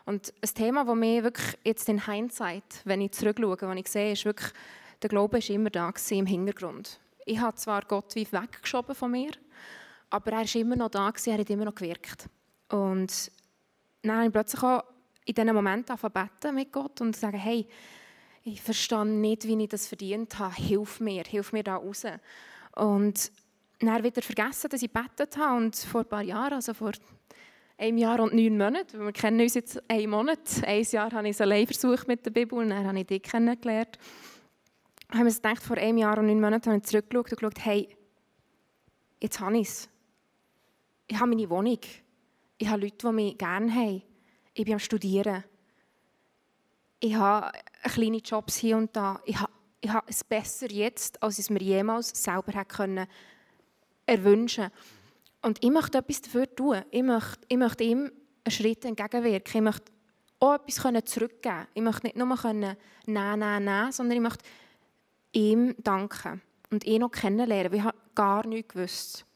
[0.05, 4.13] Und ein Thema, das mir wirklich jetzt in Hindsight, wenn ich zurückschaue, was ich sehe,
[4.13, 4.53] ist wirklich,
[5.01, 7.01] der Glaube war immer da im Hintergrund.
[7.25, 9.31] Ich habe zwar Gott wie weggeschoben von mir,
[10.11, 12.29] aber er war immer noch da, er hat immer noch gewirkt.
[12.69, 13.31] Und
[14.03, 14.85] dann habe ich plötzlich auch
[15.25, 17.67] in diesen Momenten angefangen mit Gott und sagen, hey,
[18.43, 22.05] ich verstehe nicht, wie ich das verdient habe, hilf mir, hilf mir da raus.
[22.77, 23.33] Und
[23.81, 26.93] dann wieder vergessen, dass ich gebetet habe und vor ein paar Jahren, also vor
[27.79, 31.35] einem Jahr und neun Monaten, wir kennen uns jetzt einen Monat, ein Jahr habe ich
[31.35, 33.99] es allein versucht mit der Bibel und dann habe ich dich kennengelernt
[35.15, 37.97] haben wir gedacht, vor einem Jahr und neun Monaten habe ich zurückgeschaut und geschaut, hey,
[39.21, 39.89] jetzt habe ich es.
[41.07, 41.79] Ich habe meine Wohnung.
[42.59, 44.03] Ich habe Leute, die mich gerne haben.
[44.55, 45.45] Ich bin am Studieren.
[47.01, 47.53] Ich habe
[47.85, 49.21] kleine Jobs hier und da.
[49.25, 53.07] Ich habe, ich habe es besser jetzt, als ich es mir jemals selber hätte können
[54.07, 54.71] erwünschen
[55.43, 56.83] Und ich möchte etwas dafür tun.
[56.91, 58.11] Ich möchte, ich möchte ihm
[58.45, 59.55] einen Schritt entgegenwirken.
[59.55, 59.93] Ich möchte
[60.41, 64.45] auch etwas zurückgeben Ich möchte nicht nur nein, nein, nein, sondern ich möchte
[65.35, 67.73] ihm danken und ihn noch kennenlernen.
[67.73, 69.27] Wir haben gar nichts gewusst.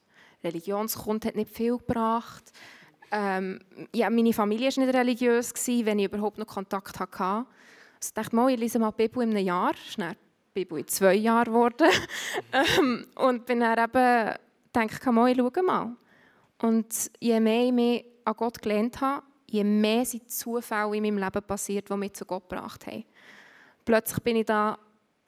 [0.42, 2.52] Religionskunde hat nicht viel gebracht.
[3.10, 3.60] Ähm,
[3.94, 7.24] ja, meine Familie war nicht religiös, wenn ich überhaupt noch Kontakt hatte.
[7.24, 7.46] Also
[8.02, 9.72] ich dachte, ich lese mal die Bibel in einem Jahr.
[9.96, 10.14] Die
[10.54, 11.88] Bibel in zwei Jahren geworden.
[12.52, 14.34] ähm, und bin dann eben
[14.72, 15.96] gedacht, mal, ich schaue mal.
[16.60, 21.18] Und je mehr ich mich an Gott gelernt habe, je mehr sind Zufälle in meinem
[21.18, 23.04] Leben passiert, die mich zu Gott gebracht haben.
[23.84, 24.78] Plötzlich bin ich da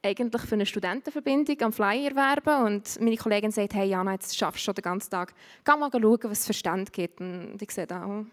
[0.02, 4.60] eigentlich für eine Studentenverbindung am Flyer werben und meine Kollegin sagt, hey Jana, jetzt schaffst
[4.60, 5.34] du schon den ganzen Tag.
[5.64, 7.20] Geh mal schauen, was es für Stand gibt.
[7.20, 8.24] Und ich sehe da, oh,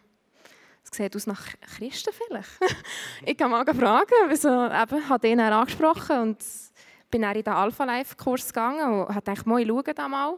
[0.83, 1.45] es sieht aus nach
[1.77, 2.49] Christen vielleicht.
[3.25, 6.37] ich kann mal fragen, wieso eben, habe ihn angesprochen und
[7.11, 10.35] bin dann in den Alpha-Life-Kurs gegangen und habe gedacht, mal, ich schaue da mal.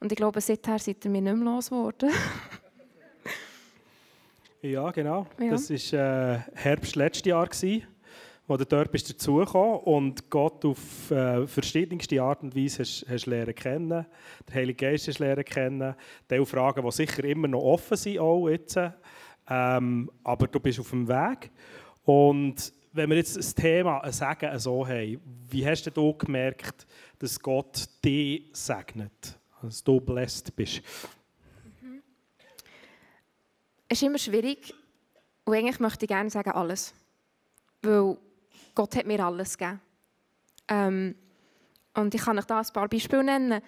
[0.00, 2.10] Und ich glaube, seither seid ihr mir nicht mehr losgeworden.
[4.62, 5.26] ja, genau.
[5.38, 5.50] Ja.
[5.50, 7.46] Das war äh, Herbst letztes Jahr.
[7.46, 7.93] Gewesen
[8.46, 13.26] wo du dort bist dazugekommen und Gott auf äh, verschiedenste Art und Weise hast, hast
[13.26, 14.06] lernen kennen.
[14.48, 15.94] Der Heilige Geist hast lernen kennen.
[16.30, 18.78] Diese Fragen, die sicher immer noch offen sind, auch jetzt.
[19.48, 21.50] Ähm, aber du bist auf dem Weg.
[22.04, 26.86] Und wenn wir jetzt das Thema ein Segen so haben, wie hast du gemerkt,
[27.18, 29.38] dass Gott dich segnet?
[29.62, 30.82] Dass du blessed bist?
[33.88, 34.74] Es ist immer schwierig.
[35.44, 36.94] Und eigentlich möchte ich gerne sagen, alles.
[37.82, 38.16] Weil
[38.74, 39.80] Gott hat mir alles gegeben.
[40.68, 41.14] Ähm,
[41.94, 43.62] und ich kann euch da ein paar Beispiele nennen.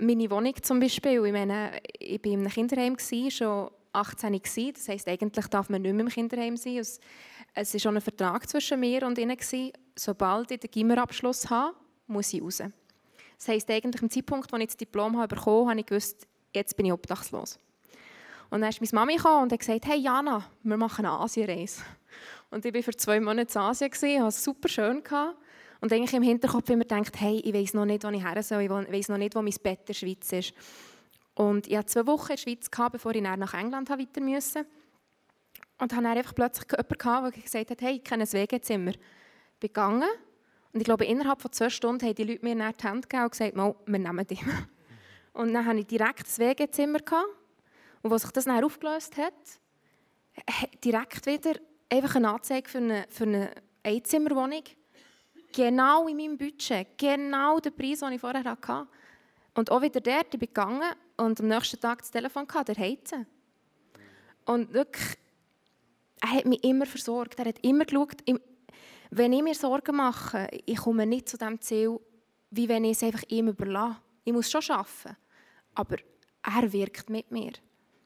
[0.00, 1.24] Meine Wohnung zum Beispiel.
[1.24, 4.72] Ich, meine, ich war in einem Kinderheim, schon 18 Jahre.
[4.72, 6.78] Das heisst, eigentlich darf man nicht mehr im Kinderheim sein.
[6.78, 7.00] Es
[7.54, 9.36] war schon ein Vertrag zwischen mir und ihnen.
[9.94, 11.76] Sobald ich den Gimmerabschluss habe,
[12.06, 12.62] muss ich raus.
[13.36, 16.26] Das heisst, eigentlich am Zeitpunkt, als ich das Diplom habe bekommen habe, habe ich gewusst,
[16.54, 17.58] jetzt bin ich obdachlos.
[18.50, 21.82] Und dann ist meine Mami und hat gesagt, hey Jana, wir machen eine Asienreise.
[22.50, 25.02] Und ich war für zwei Monate in Asien, hatte es super schön.
[25.80, 28.62] Und eigentlich im Hinterkopf immer gedacht, hey, ich weiß noch nicht, wo ich her soll,
[28.62, 30.54] ich weiß noch nicht, wo mein Bett in der Schweiz ist.
[31.34, 34.66] Und ich hatte zwei Wochen in der Schweiz, bevor ich nach England weiter musste.
[35.78, 38.92] Und hatte dann einfach plötzlich jemanden, der gesagt hat, hey, ich kenne ein WG-Zimmer.
[39.60, 39.72] Ich
[40.72, 43.32] und ich glaube, innerhalb von zwei Stunden haben die Leute mir die Hand gegeben und
[43.32, 44.42] gesagt, wir nehmen dich.
[45.34, 47.00] Und dann hatte ich direkt ein WG-Zimmer.
[48.02, 49.32] Und als sich das dann aufgelöst hat,
[50.84, 51.52] direkt wieder
[51.92, 53.50] einfach eine Anzeige für eine, für eine
[53.82, 54.64] Einzimmerwohnung.
[55.52, 56.86] Genau in meinem Budget.
[56.96, 58.86] Genau der Preis, den ich vorher hatte.
[59.54, 62.82] Und auch wieder dort, ich bin gegangen und am nächsten Tag das Telefon hatte, der
[62.82, 63.26] Heizen.
[64.46, 65.18] Und wirklich,
[66.22, 67.38] er hat mich immer versorgt.
[67.38, 68.22] Er hat immer geschaut,
[69.10, 72.00] wenn ich mir Sorgen mache, ich komme nicht zu dem Ziel,
[72.50, 74.00] wie wenn ich es einfach ihm überlasse.
[74.24, 75.16] Ich muss schon arbeiten,
[75.74, 75.96] aber
[76.42, 77.52] er wirkt mit mir.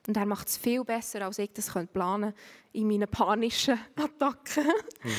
[0.06, 2.34] Und er macht es viel besser, als ich das planen könnte
[2.72, 4.64] in meinen panischen Attacken.
[5.02, 5.10] Mhm.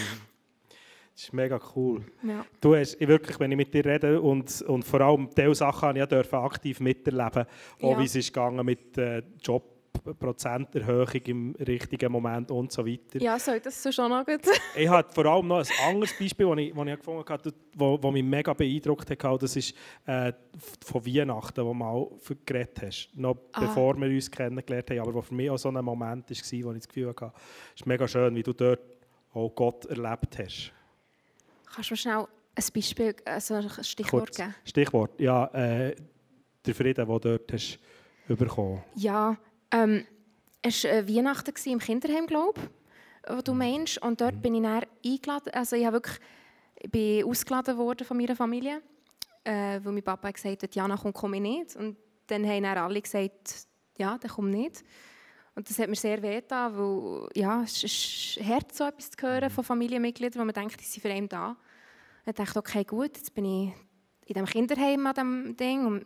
[1.14, 2.06] Das ist mega cool.
[2.22, 2.46] Ja.
[2.62, 6.00] Du hast, wirklich, wenn ich mit dir rede und, und vor allem diese Sachen ich
[6.00, 6.06] ja
[6.44, 7.46] aktiv miterleben,
[7.82, 8.00] auch ja.
[8.00, 13.22] wie es ist gegangen mit äh, Job Prozenterhöhung im richtigen Moment und so weiter.
[13.22, 14.42] Ja, so, das ist schon noch gut.
[14.76, 18.12] ich habe vor allem noch ein anderes Beispiel, das ich, das ich gefunden habe, das
[18.12, 19.44] mich mega beeindruckt hat.
[19.44, 19.74] Das ist
[20.06, 20.34] äh,
[20.86, 22.08] von Weihnachten, wo du mal
[22.46, 23.10] geredet hast.
[23.14, 23.62] Noch ah.
[23.62, 26.72] bevor wir uns kennengelernt haben, aber wo für mich auch so ein Moment war, wo
[26.72, 27.32] ich das Gefühl hatte,
[27.74, 28.80] es ist mega schön, wie du dort
[29.34, 30.72] auch Gott erlebt hast.
[31.74, 34.38] Kannst du mir schnell ein Beispiel, also ein Stichwort Kurz.
[34.38, 34.56] geben?
[34.64, 35.46] Stichwort, ja.
[35.54, 35.96] Äh,
[36.66, 37.80] der Frieden, den du dort hast
[38.28, 38.84] bekommen.
[38.96, 39.38] Ja,
[39.72, 40.06] ähm,
[40.62, 44.02] es war äh, Weihnachten im Kinderheim, glaube ich, wo du meinst.
[44.02, 44.42] Und dort mhm.
[44.42, 45.54] bin ich dann eingeladen.
[45.54, 46.18] Also ich, wirklich,
[46.80, 48.82] ich bin ausgeladen worden von meiner Familie,
[49.44, 51.76] äh, weil mein Papa gesagt hat, Jana, komm, komm ich nicht.
[51.76, 54.84] Und dann haben dann alle gesagt, ja, dann komm nicht.
[55.56, 59.46] Und das hat mir sehr wehgetan, weil ja, es ist hart, so etwas zu hören
[59.46, 59.50] mhm.
[59.50, 61.50] von Familienmitgliedern, wo man denkt, die sind für einen da.
[61.50, 61.58] Und
[62.28, 63.74] ich dachte, okay, gut, jetzt bin ich
[64.26, 65.86] in diesem Kinderheim an diesem Ding.
[65.88, 66.06] Und,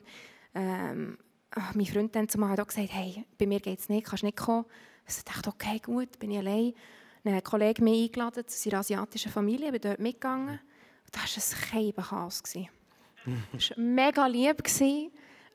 [0.53, 1.17] ähm,
[1.51, 4.37] ach, mein Freund dann zumal hat gesagt, hey, bei mir geht es nicht, kannst nicht
[4.37, 4.65] kommen.
[5.07, 6.73] Ich dachte, okay, gut, bin ich allein.
[7.23, 10.59] Dann hat ein Kollege mich eingeladen zu seiner asiatischen Familie, ich bin dort mitgegangen.
[11.11, 12.43] Das war ein Keibenchaos.
[13.57, 14.63] es war mega lieb,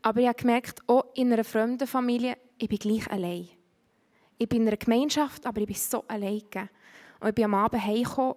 [0.02, 3.48] aber ich habe gemerkt, auch in einer fremden Familie, ich bin gleich allein.
[4.38, 6.42] Ich bin in einer Gemeinschaft, aber ich bin so allein.
[7.20, 8.34] Und ich bin am Abend heimgekommen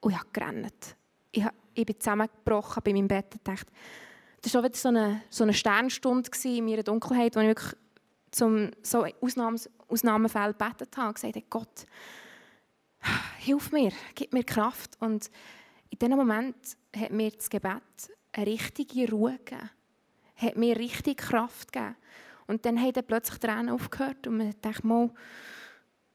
[0.00, 0.96] und ich habe gerannt.
[1.32, 1.44] Ich,
[1.84, 3.70] bin zusammengebrochen bei meinem Bett und dachte,
[4.46, 7.74] das war auch wieder so eine, so eine Sternstunde in meiner Dunkelheit, wo ich wirklich
[8.30, 11.86] zum so Ausnahmes Ausnahmefall gebetet habe und gesagt habe, Gott,
[13.38, 14.96] hilf mir, gib mir Kraft.
[15.00, 15.30] Und
[15.90, 16.54] in diesem Moment
[16.96, 17.82] hat mir das Gebet
[18.32, 19.70] eine richtige Ruhe gegeben,
[20.36, 21.96] hat mir richtig Kraft gegeben.
[22.46, 25.10] Und dann haben plötzlich Tränen aufgehört und man dachte, mal,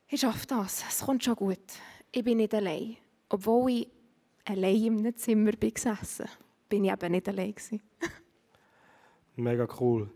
[0.08, 1.60] ich schaffe das, es kommt schon gut.
[2.14, 2.96] Ich bin nicht allein.
[3.28, 3.90] Obwohl ich
[4.46, 6.30] allein im Zimmer bin gesessen
[6.70, 7.54] bin ich eben nicht allein.
[9.36, 10.10] Mega cool.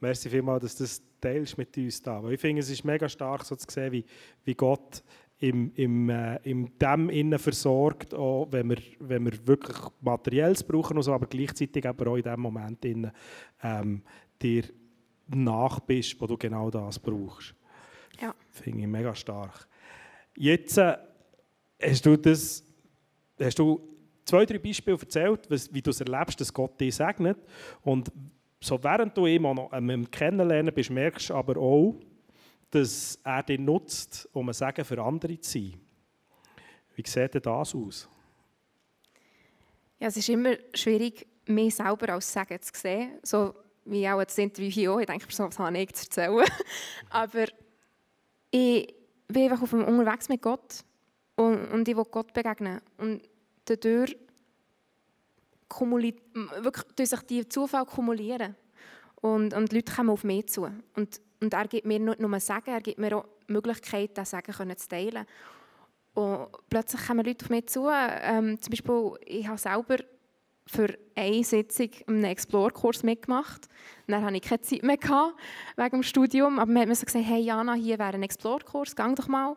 [0.00, 2.22] Merci vielmals, dass du das teilst mit uns da.
[2.30, 4.04] ich finde, es ist mega stark so zu sehen, wie,
[4.44, 5.02] wie Gott
[5.38, 10.96] im, im, äh, in dem innen versorgt, auch wenn wir, wenn wir wirklich Materielles brauchen,
[10.96, 13.10] also, aber gleichzeitig aber auch in dem Moment innen,
[13.62, 14.02] ähm,
[14.40, 14.64] dir
[15.28, 17.54] nach bist, wo du genau das brauchst.
[18.20, 18.34] Ja.
[18.50, 19.66] Finde ich mega stark.
[20.36, 20.96] Jetzt äh,
[21.82, 22.64] hast du das,
[23.38, 23.80] hast du
[24.24, 27.38] zwei, drei Beispiele erzählt, wie du es erlebst, dass Gott dich segnet.
[27.82, 28.12] Und
[28.60, 31.94] so während du ihn noch ähm, kennenlernen bist, merkst du aber auch,
[32.70, 35.80] dass er dich nutzt, um ein Segen für andere zu sein.
[36.94, 38.08] Wie sieht denn das aus?
[39.98, 43.18] Ja, es ist immer schwierig, mich selber als Sagen zu sehen.
[43.22, 44.98] So wie auch das Interview hier.
[44.98, 46.44] Ich denke, so, was habe ich zu erzählen?
[47.10, 47.46] Aber
[48.50, 48.94] ich
[49.28, 50.84] bin einfach auf dem unterwegs mit Gott
[51.36, 52.80] und, und ich will Gott begegnen.
[52.98, 53.22] Und
[53.64, 54.16] dadurch
[56.60, 58.56] wirklich durch sich die Zufall kumulieren.
[59.20, 60.62] Und, und die Leute kommen auf mich zu.
[60.62, 64.30] Und, und er gibt mir nicht nur Sagen, er gibt mir auch die Möglichkeit, das
[64.30, 65.26] Sagen zu teilen.
[66.14, 67.88] Und plötzlich kommen Leute auf mich zu.
[67.90, 69.96] Ähm, zum Beispiel, ich habe selber
[70.66, 73.68] für eine Sitzung einen Explore-Kurs mitgemacht.
[74.06, 74.98] Dann hatte ich keine Zeit mehr
[75.76, 76.58] wegen dem Studium.
[76.58, 79.56] Aber man hat mir so gesagt, hey Jana, hier wäre ein Explore-Kurs, geh doch mal.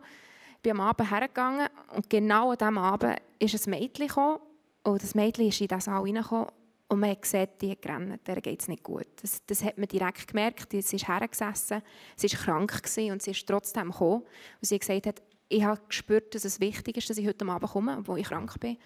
[0.56, 4.38] Ich bin am Abend hergegangen und genau an diesem Abend ist ein Mädchen gekommen.
[4.84, 6.46] Und das Mädchen ist in diesen Saal reingekommen
[6.88, 9.06] und man hat gesehen, die hat gerannt, der geht es nicht gut.
[9.22, 10.70] Das, das, hat man direkt gemerkt.
[10.70, 11.82] Sie ist hergesessen,
[12.16, 14.22] sie war krank und sie ist trotzdem gekommen.
[14.22, 14.28] Und
[14.60, 17.98] sie hat gesagt, ich habe gespürt, dass es wichtig ist, dass ich heute Abend komme,
[17.98, 18.76] obwohl ich krank bin.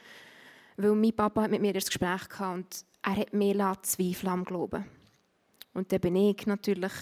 [0.76, 4.44] Weil mein Papa hat mit mir das Gespräch gehabt und er hat mir Zweifel am
[4.44, 4.84] Glauben.
[5.74, 6.92] Und dann bin ich natürlich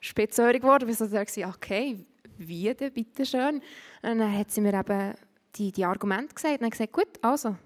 [0.00, 2.04] spitzhörig geworden, weil ich dachte, okay,
[2.38, 3.56] wie denn, bitte schön.
[3.56, 5.14] Und dann hat sie mir eben
[5.56, 7.56] die, die Argumente gesagt und dann gesagt, gut, also,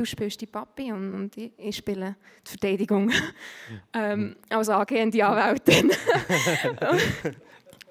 [0.00, 3.12] du spielst die Papi und, und ich, ich, spiele die Verteidigung
[3.92, 5.90] ähm, als angehende Anwältin.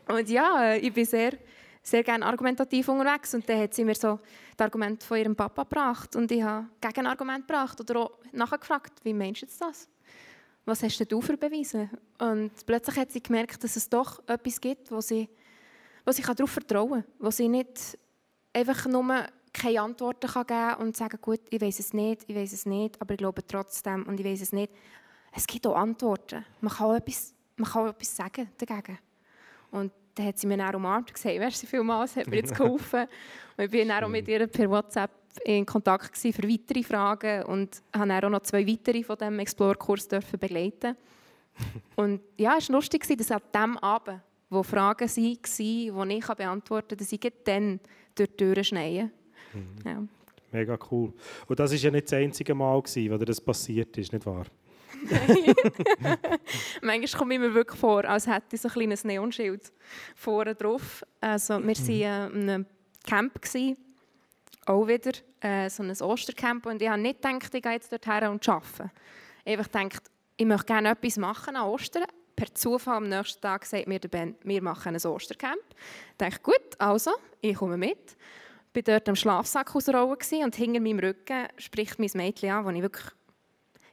[0.07, 1.33] und ja, ich bin sehr
[1.81, 3.33] sehr gerne argumentativ unterwegs.
[3.33, 4.19] Und dann hat sie mir so
[4.55, 6.15] das Argument von ihrem Papa gebracht.
[6.15, 9.87] Und ich habe Gegenargument gebracht oder auch nachgefragt, wie meinst du das?
[10.65, 11.89] Was hast du für Beweise?
[12.19, 15.27] Und plötzlich hat sie gemerkt, dass es doch etwas gibt, wo sie,
[16.05, 17.13] wo sie darauf vertrauen kann.
[17.17, 17.97] Wo sie nicht
[18.53, 22.53] einfach nur keine Antworten kann geben und sagen, gut, ich weiß es nicht, ich weiß
[22.53, 24.71] es nicht, aber ich glaube trotzdem und ich weiß es nicht.
[25.31, 26.45] Es gibt auch Antworten.
[26.61, 28.97] Man kann auch etwas, man kann auch etwas sagen dagegen.
[29.71, 33.07] Und dann hat sie mir dann umarmt und gesagt, merci vielmals, hat mir jetzt geholfen.
[33.57, 35.11] und ich war dann auch mit ihr per WhatsApp
[35.45, 40.07] in Kontakt für weitere Fragen und habe dann auch noch zwei weitere von diesem Explore-Kurs
[40.39, 40.95] begleiten
[41.95, 46.87] Und ja, es war lustig, dass an dem Abend, wo Fragen waren, die ich beantworten
[46.89, 47.79] kann, dass ich dann
[48.15, 49.11] durch die Türen schneie.
[49.53, 49.75] Mhm.
[49.85, 50.03] Ja.
[50.51, 51.13] Mega cool.
[51.47, 54.45] Und das war ja nicht das einzige Mal, wo das passiert ist, nicht wahr?
[56.81, 59.71] Manchmal komme ich mir wirklich vor, als hätte ich so ein kleines Neonschild
[60.15, 61.05] vorne drauf.
[61.21, 62.65] Also, wir waren in einem
[63.05, 63.77] Camp, gewesen,
[64.65, 66.65] auch wieder äh, so ein Ostercamp.
[66.65, 68.91] Und ich habe nicht gedacht, ich gehe jetzt dorthin und arbeite.
[69.45, 70.03] Ich habe gedacht,
[70.37, 72.03] ich möchte gerne etwas machen an Ostern.
[72.35, 75.59] Per Zufall am nächsten Tag sagt mir der Ben, wir machen ein Ostercamp.
[76.11, 78.15] Ich dachte, gut, also, ich komme mit.
[78.71, 82.75] Ich war dort am Schlafsack ausrollen und hinter meinem Rücken spricht mein Mädchen an, das
[82.75, 83.05] ich wirklich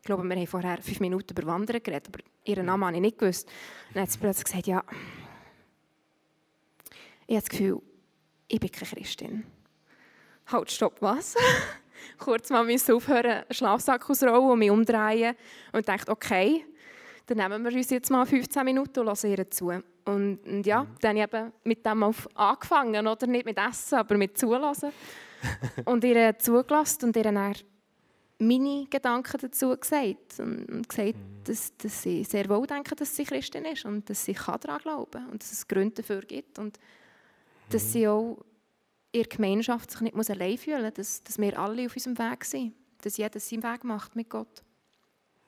[0.07, 3.01] ich glaube, wir haben vorher fünf Minuten über Wandern geredet, aber ihren Namen habe ich
[3.01, 3.51] nicht gewusst.
[3.93, 4.85] dann hat sie plötzlich gesagt, ja,
[7.27, 7.83] ich habe das Gefühl,
[8.47, 9.45] ich bin keine Christin.
[10.47, 11.35] Halt, stopp, was?
[12.19, 15.35] Kurz mal müssen aufhören, Schlafsack ausrollen und mich umdrehen
[15.73, 16.65] und dachte, okay,
[17.27, 19.83] dann nehmen wir uns jetzt mal 15 Minuten und hören ihr zu.
[20.07, 20.89] Und, und ja, mhm.
[21.01, 24.93] dann habe ich eben mit dem auf angefangen, oder nicht mit Essen, aber mit Zulassen.
[25.85, 27.55] und ihr zugelassen und ihr dann
[28.39, 31.45] meine Gedanken dazu gesagt und gesagt, mhm.
[31.45, 35.11] dass, dass sie sehr wohl denken, dass sie Christin ist und dass sie daran glauben
[35.11, 37.71] kann und dass es Gründe dafür gibt und mhm.
[37.71, 38.39] dass sie auch
[39.15, 42.45] der Gemeinschaft sich nicht muss allein fühlen muss, dass, dass wir alle auf unserem Weg
[42.45, 44.63] sind, dass jeder seinen Weg macht mit Gott.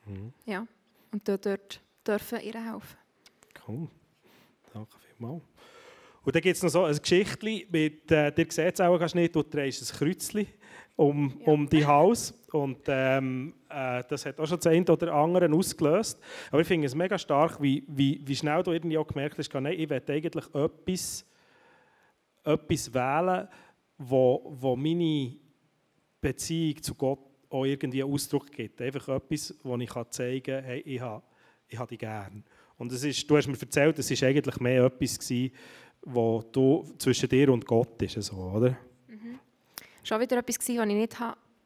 [0.05, 0.33] Mhm.
[0.45, 0.65] Ja,
[1.11, 2.97] und dort, dort dürfen ihr helfen.
[3.67, 3.87] Cool,
[4.73, 5.43] danke vielmals.
[6.23, 9.35] Und dann gibt es noch so ein Geschichtchen mit, äh, ihr seht es auch nicht,
[9.35, 10.47] du trägst ein Kreuzchen
[10.95, 11.51] um, ja.
[11.51, 12.33] um die Haus.
[12.51, 16.19] Und ähm, äh, das hat auch schon das eine oder andere ausgelöst.
[16.51, 19.53] Aber ich finde es mega stark, wie, wie, wie schnell du irgendwie auch gemerkt hast,
[19.53, 21.25] nein, ich will eigentlich etwas,
[22.43, 23.47] etwas wählen,
[23.97, 25.35] wo, wo meine
[26.19, 28.81] Beziehung zu Gott auch irgendwie Ausdruck gibt.
[28.81, 31.23] Einfach etwas, wo ich zeigen kann, hey, ich habe,
[31.67, 32.43] ich habe dich gern.
[32.79, 35.53] Und es ist, du hast mir erzählt, es war eigentlich mehr etwas, gewesen,
[36.51, 38.75] du zwischen dir und Gott ist, so, oder?
[40.09, 41.17] schon wieder etwas, was ich nicht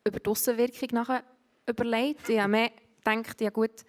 [0.05, 1.23] über die Aussenwirkung nachher
[1.67, 2.33] überlegt habe.
[2.33, 2.71] Ich habe mir
[3.03, 3.85] gedacht, ja gut,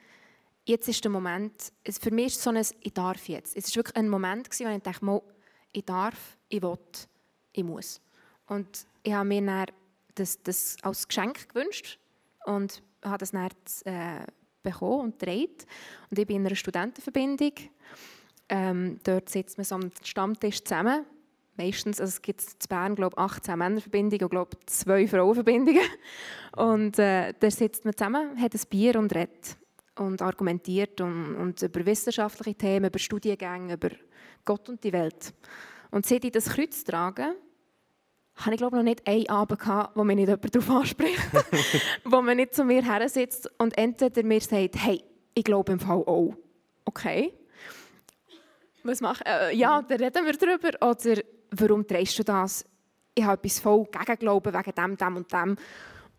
[0.65, 3.57] jetzt ist der Moment, für mich ist es so ein «Ich darf jetzt».
[3.57, 5.23] Es war wirklich ein Moment, wo ich dachte,
[5.73, 6.79] ich darf, ich will,
[7.53, 8.01] ich muss.
[8.47, 9.67] Und ich habe mir dann
[10.15, 11.99] das, das als Geschenk gewünscht
[12.47, 13.49] und habe das dann
[13.85, 14.25] äh,
[14.65, 15.67] bekommen und gedreht.
[16.11, 17.53] Und ich bin in einer Studentenverbindung.
[18.49, 21.07] Ähm, dort sitzt man so am Stammtisch zusammen
[21.57, 25.83] meistens, also es gibt in Bern glaube 18 Männerverbindungen und glaube zwei Frauenverbindungen.
[26.57, 29.57] Und äh, da sitzt man zusammen, hat ein Bier und redet
[29.97, 33.91] und argumentiert und, und über wissenschaftliche Themen, über Studiengänge, über
[34.45, 35.33] Gott und die Welt.
[35.91, 37.37] Und seit ich das Kreuz trage,
[38.37, 41.21] hatte ich glaube noch nicht einen Abend, gehabt, wo mich nicht jemand darauf anspricht.
[42.05, 45.03] wo man nicht zu mir her sitzt und entweder mir sagt, hey,
[45.35, 46.35] ich glaube im Fall auch.
[46.85, 47.33] Okay.
[48.83, 50.91] Was mach, äh, ja, dann reden wir darüber.
[50.91, 52.65] Oder warum drehst du das?
[53.15, 55.57] Ich habe etwas voll gegen Glauben wegen dem, dem und dem.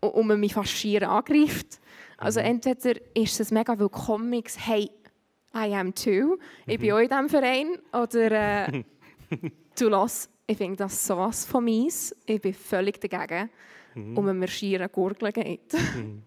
[0.00, 1.80] Und man mich fast schier angreift.
[2.18, 2.46] Also mhm.
[2.46, 4.90] entweder ist es mega willkommen, hey,
[5.54, 6.94] I am too, ich bin mhm.
[6.94, 7.78] auch in diesem Verein.
[7.92, 8.84] Oder äh,
[9.78, 13.50] du lass, ich finde das sowas von mies, ich bin völlig dagegen.
[13.94, 14.16] Mhm.
[14.16, 15.72] Und man mir schier eine Gurgel geht.
[15.96, 16.22] Mhm.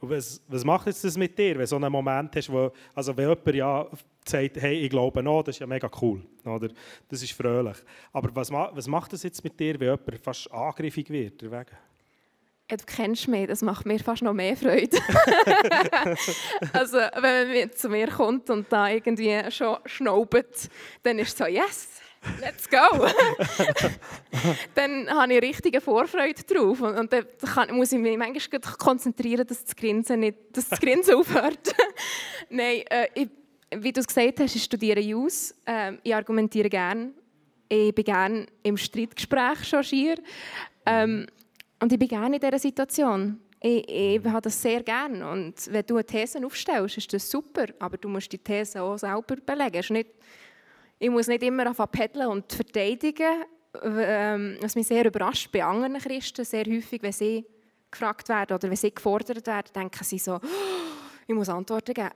[0.00, 2.70] Und was, was macht jetzt das mit dir, wenn du so einen Moment hast, wo,
[2.94, 3.86] also wenn jemand ja
[4.24, 6.68] sagt, hey, ich glaube noch, das ist ja mega cool, oder?
[7.08, 7.76] das ist fröhlich.
[8.12, 11.42] Aber was, was macht das jetzt mit dir, wenn jemand fast angriffig wird?
[11.42, 11.76] Deswegen?
[12.70, 14.98] Ja, du kennst mich, das macht mir fast noch mehr Freude.
[16.72, 20.68] also, wenn man zu mir kommt und da irgendwie schon schnaubt,
[21.02, 21.88] dann ist es so, yes,
[22.40, 22.76] let's go.
[24.74, 26.80] dann habe ich richtige Vorfreude drauf.
[26.80, 30.80] Und, und dann kann, muss ich mich manchmal konzentrieren, dass das Grinsen, nicht, dass das
[30.80, 31.74] Grinsen aufhört.
[32.50, 33.28] Nein, äh, ich,
[33.76, 35.54] wie du es gesagt hast, ich studiere Jus.
[35.64, 37.12] Äh, ich argumentiere gerne.
[37.68, 40.16] Ich bin gerne im Streitgespräch schon schier.
[40.86, 41.26] Ähm,
[41.80, 43.40] und ich bin gerne in dieser Situation.
[43.60, 45.28] Ich, ich habe das sehr gerne.
[45.28, 47.66] Und wenn du eine These aufstellst, ist das super.
[47.78, 49.84] Aber du musst die These auch selber belegen.
[49.90, 50.10] Nicht,
[50.98, 53.44] ich muss nicht immer auf pendeln und verteidigen.
[53.82, 57.44] Ähm, was mich sehr überrascht bei anderen Christen, sehr häufig, wenn sie
[57.90, 60.40] gefragt werden oder wenn sie gefordert werden, denken sie so, oh,
[61.26, 62.10] ich muss Antworten geben.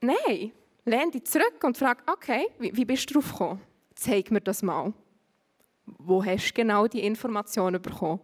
[0.00, 0.52] Nein,
[0.84, 3.60] lehn dich zurück und frag, okay, wie, wie bist du drauf gekommen?
[3.94, 4.92] Zeig mir das mal.
[5.84, 8.20] Wo hast du genau die Informationen bekommen?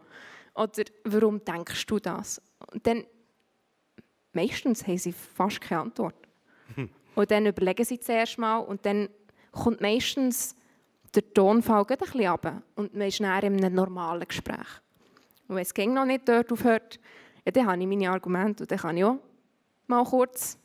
[0.55, 2.41] Oder warum denkst du das?
[2.73, 3.05] Und dann,
[4.33, 6.17] meistens haben sie fast keine Antwort.
[7.15, 9.09] Und dann überlegen sie zuerst mal und dann
[9.53, 10.55] kommt meistens
[11.15, 14.67] der Tonfall ein bisschen runter und man ist näher in einem normalen Gespräch.
[15.49, 17.01] Und wenn es noch nicht dort aufhört,
[17.45, 19.19] ja, dann habe ich meine Argumente und dann kann ich auch
[19.87, 20.59] mal kurz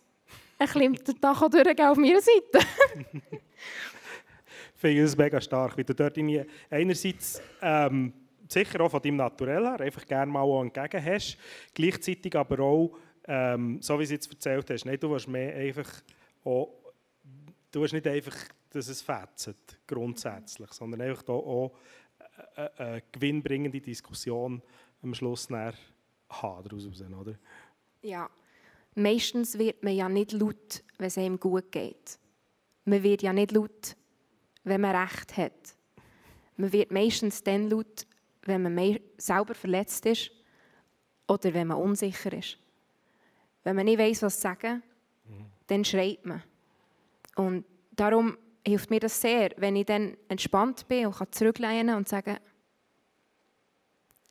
[0.59, 2.67] ein bisschen den Tag durchgehen auf meiner Seite.
[3.31, 6.17] ich finde das mega stark, weil du dort
[6.69, 8.13] einerseits ähm,
[8.47, 11.37] sicher auch von deinem Naturell her einfach gerne mal entgegen hast,
[11.73, 15.55] gleichzeitig aber auch, ähm, so wie du es jetzt erzählt hast, nicht, du willst mehr
[15.55, 15.89] einfach
[16.43, 16.69] auch,
[17.71, 18.35] du willst nicht einfach,
[18.73, 21.77] dass es fetzt, grundsätzlich, sondern einfach da auch
[22.55, 24.61] eine, eine gewinnbringende Diskussion
[25.01, 25.77] am Schluss haben
[26.29, 27.35] daraus, oder?
[28.01, 28.29] Ja,
[28.95, 32.19] meistens wird man ja nicht laut, wenn es einem gut geht.
[32.85, 33.95] Man wird ja nicht laut,
[34.63, 35.75] wenn man Recht hat.
[36.57, 38.07] Man wird meistens dann laut,
[38.43, 40.31] wenn man selber verletzt ist
[41.27, 42.57] oder wenn man unsicher ist.
[43.63, 44.83] Wenn man nicht weiß, was sagen,
[45.25, 45.45] mhm.
[45.67, 46.43] dann schreit man.
[47.35, 52.37] Und darum hilft mir das sehr, wenn ich dann entspannt bin und kann und sagen,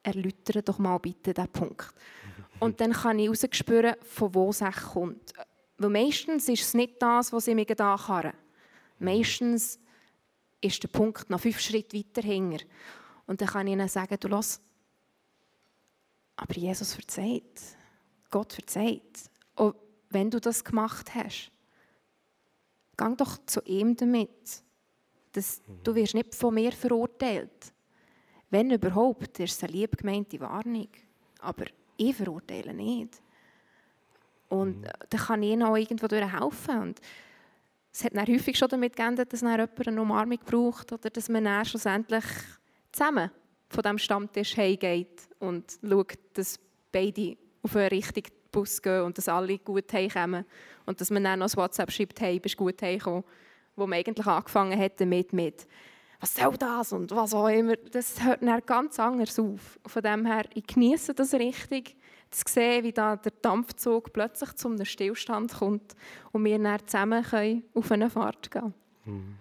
[0.03, 1.93] erläutere doch mal bitte diesen Punkt.
[2.59, 4.61] Und dann kann ich herausspüren, von wo es
[4.93, 5.33] kommt.
[5.79, 8.35] Weil meistens ist es nicht das, was ich mir ankarre.
[8.99, 9.79] Meistens
[10.61, 12.65] ist der Punkt noch fünf Schritte weiter hinter.
[13.27, 14.61] Und dann kann ich ihnen sagen, du lass,
[16.37, 17.61] aber Jesus verzeiht.
[18.31, 19.31] Gott verzeiht.
[19.55, 19.77] Und
[20.11, 21.52] wenn du das gemacht hast,
[22.97, 24.63] gang doch zu ihm damit.
[25.33, 27.73] Das, du wirst nicht von mir verurteilt.
[28.51, 30.89] Wenn überhaupt, ist es eine lieb gemeinte Warnung.
[31.41, 31.65] Aber
[31.97, 33.23] ich verurteile nicht.
[34.49, 34.89] Und mhm.
[35.09, 36.83] dann kann ich auch irgendwo helfen.
[36.83, 37.01] Und
[37.93, 41.29] es hat dann häufig schon damit geendet, dass dann jemand eine Umarmung braucht oder dass
[41.29, 42.25] man dann schlussendlich
[42.91, 43.31] zusammen
[43.69, 46.59] von diesem Stammtisch heimgeht und schaut, dass
[46.91, 50.45] beide auf einen richtigen Bus gehen und dass alle gut heimkommen.
[50.87, 53.25] Und dass man dann noch ein WhatsApp schreibt, hey, bist gut heimgekommen.
[53.75, 55.67] Wo man eigentlich angefangen hat damit mit
[56.21, 57.75] «Was soll das?» und was auch immer.
[57.77, 59.81] Das hört dann ganz anders auf.
[59.87, 61.97] Von dem her, ich genieße das richtig,
[62.33, 65.95] zu sehen, wie da der Dampfzug plötzlich zum Stillstand kommt
[66.33, 69.39] und wir dann zusammen können auf eine Fahrt gehen können.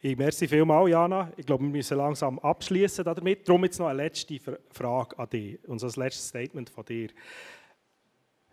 [0.00, 1.32] Ich merci vielmals, Jana.
[1.36, 3.48] Ich glaube, wir müssen langsam abschließen damit.
[3.48, 4.38] Darum jetzt noch eine letzte
[4.70, 7.08] Frage an dich ein letztes Statement von dir.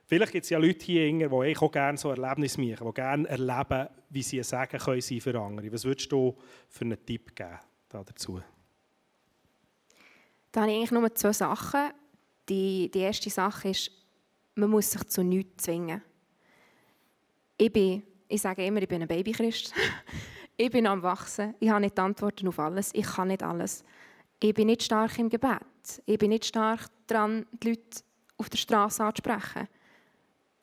[0.05, 3.87] Vielleicht gibt es ja Leute hier, die auch gerne so Erlebnisse machen, die gerne erleben,
[4.09, 5.71] wie sie sagen können sie für andere.
[5.71, 6.37] Was würdest du
[6.69, 7.59] für einen Tipp geben
[7.89, 8.41] dazu?
[10.51, 11.91] Da habe ich eigentlich nur zwei Sachen.
[12.47, 13.91] Die, die erste Sache ist,
[14.55, 16.01] man muss sich zu nichts zwingen.
[17.57, 19.73] Ich, bin, ich sage immer, ich bin ein Babychrist.
[20.55, 21.55] Ich bin am Wachsen.
[21.59, 22.91] Ich habe nicht Antworten auf alles.
[22.93, 23.83] Ich kann nicht alles.
[24.39, 25.61] Ich bin nicht stark im Gebet.
[26.05, 28.03] Ich bin nicht stark daran, die Leute
[28.37, 29.67] auf der Straße anzusprechen.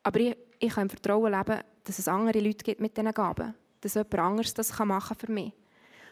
[0.03, 3.55] Aber ich, ich kann im Vertrauen leben, dass es andere Leute gibt mit diesen Gaben.
[3.81, 5.53] Dass jemand anderes das machen kann für mich.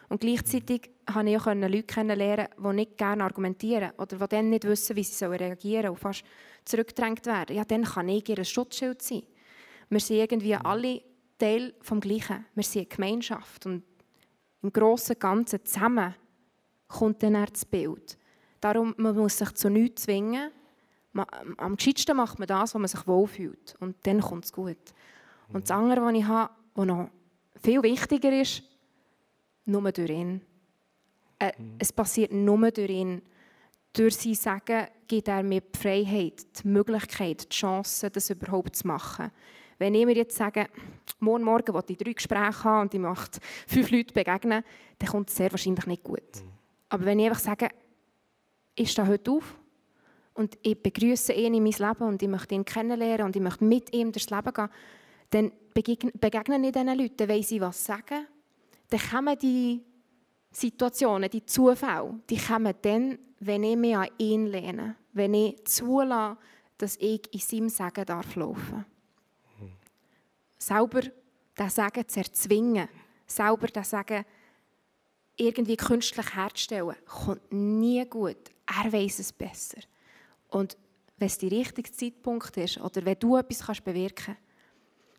[0.09, 4.65] Und gleichzeitig konnte ich auch Leute kennenlernen, die nicht gerne argumentieren oder die dann nicht
[4.65, 6.23] wissen, wie sie reagieren sollen und fast
[6.65, 7.55] zurückgedrängt werden.
[7.55, 9.23] Ja, dann kann ich ihr Schutzschild sein.
[9.89, 11.01] Wir sind irgendwie alle
[11.37, 12.45] Teil vom Gleichen.
[12.55, 13.67] Wir sind eine Gemeinschaft.
[13.67, 13.83] Und
[14.63, 16.15] im Großen und Ganzen zusammen
[16.87, 18.17] kommt dann das Bild.
[18.59, 20.51] Darum man muss sich zu nichts zwingen.
[21.13, 23.75] Am gescheitsten macht man das, wo man sich wohlfühlt.
[23.79, 24.77] Und dann kommt es gut.
[25.51, 27.09] Und das andere, was ich habe, was noch
[27.61, 28.63] viel wichtiger ist,
[29.65, 30.41] nur durch ihn.
[31.39, 31.75] Äh, mhm.
[31.79, 33.21] Es passiert nur durch ihn.
[33.93, 38.87] Durch sein Sagen gibt er mir die Freiheit, die Möglichkeit, die Chance, das überhaupt zu
[38.87, 39.31] machen.
[39.79, 40.67] Wenn ich mir jetzt sage,
[41.19, 44.63] morgen Morgen will ich drei Gespräche haben und ich möchte fünf Leute begegnen,
[44.99, 46.19] dann kommt es sehr wahrscheinlich nicht gut.
[46.19, 46.51] Mhm.
[46.89, 47.69] Aber wenn ich einfach sage,
[48.75, 49.55] ich stehe heute auf
[50.39, 53.65] und ich begrüße ihn in mein Leben und ich möchte ihn kennenlernen und ich möchte
[53.65, 54.69] mit ihm durchs Leben gehen,
[55.31, 58.25] dann begegnen ich diesen Leuten, dann weiss ich, was sagen.
[58.89, 59.81] Dann kommen die
[60.49, 66.37] Situationen, die Zufälle, die kommen dann, wenn ich mich an ihn lehne, wenn ich zulasse,
[66.77, 68.85] dass ich in seinem Sagen darf laufen
[69.57, 69.69] darf.
[70.57, 71.01] Selber
[71.53, 72.87] das Sagen zu erzwingen,
[73.27, 74.23] selber das Sagen
[75.35, 78.51] irgendwie künstlich herzustellen, kommt nie gut.
[78.65, 79.81] Er weiß es besser.
[80.49, 80.77] Und
[81.17, 84.35] wenn es der richtige Zeitpunkt ist oder wenn du etwas kannst bewirken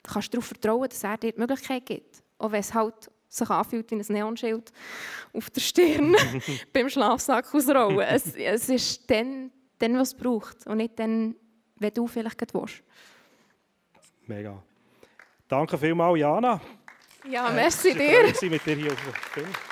[0.02, 2.22] kannst, kannst du darauf vertrauen, dass er dir die Möglichkeit gibt.
[2.38, 4.72] Auch wenn es halt sich anfühlt wie ein Neonschild
[5.32, 6.16] auf der Stirn
[6.72, 8.00] beim Schlafsack ausrollen.
[8.00, 11.36] Es, es ist dann, dann, was es braucht und nicht dann,
[11.76, 12.82] wenn du vielleicht gerade willst.
[14.26, 14.62] Mega.
[15.48, 16.60] Danke vielmals, Jana.
[17.28, 18.50] Ja, merci äh, dir.
[18.50, 19.69] Mit dir hier auf dem Film.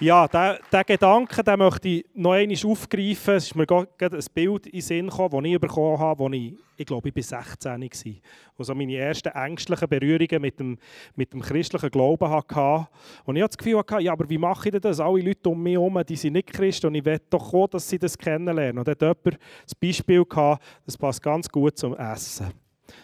[0.00, 3.34] Ja, diesen Gedanken den möchte ich noch einmal aufgreifen.
[3.34, 6.34] Es ist mir gerade ein Bild in den Sinn gekommen, das ich bekommen habe, als
[6.34, 8.12] ich, ich glaube, ich war 16 war.
[8.56, 10.78] Und so meine ersten ängstlichen Berührungen mit dem,
[11.16, 12.86] mit dem christlichen Glauben hatte.
[13.24, 15.00] Und ich hatte das Gefühl, ja, aber wie mache ich das?
[15.00, 17.88] Alle Leute um mich herum, die sind nicht Christen und ich will doch auch, dass
[17.88, 18.78] sie das kennenlernen.
[18.78, 22.52] Und dann hat jemand das Beispiel gehabt, das passt ganz gut zum Essen.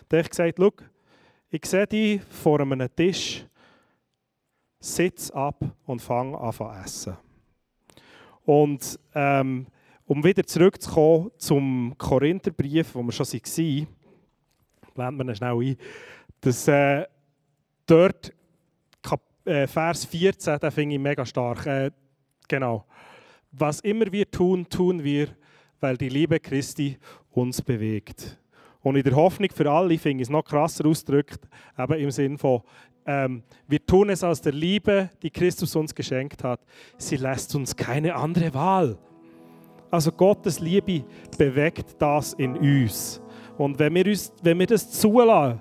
[0.08, 0.70] Da habe ich gesagt, schau,
[1.50, 3.44] ich sehe dich vor einem Tisch
[4.84, 7.16] sitz ab und fang an zu essen.
[8.44, 9.66] Und ähm,
[10.06, 13.86] um wieder zurückzukommen zum Korintherbrief, wo wir schon waren,
[14.94, 15.76] blenden wir ihn schnell ein,
[16.42, 17.06] dass äh,
[17.86, 18.32] dort
[19.02, 21.64] Kap äh, Vers 14, den finde ich mega stark.
[21.66, 21.90] Äh,
[22.46, 22.84] genau.
[23.52, 25.28] Was immer wir tun, tun wir,
[25.80, 26.98] weil die Liebe Christi
[27.30, 28.38] uns bewegt.
[28.82, 32.36] Und in der Hoffnung für alle finde ich es noch krasser ausgedrückt, eben im Sinne
[32.36, 32.60] von,
[33.06, 36.60] ähm, wir tun es aus der Liebe, die Christus uns geschenkt hat.
[36.96, 38.98] Sie lässt uns keine andere Wahl.
[39.90, 41.04] Also Gottes Liebe
[41.36, 43.20] bewegt das in uns.
[43.58, 45.60] Und wenn wir, uns, wenn wir das zulassen,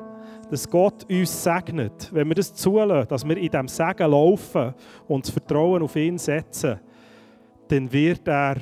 [0.50, 4.74] dass Gott uns segnet, wenn wir das zulassen, dass wir in diesem Segen laufen
[5.08, 6.80] und das Vertrauen auf ihn setzen,
[7.68, 8.56] dann wird er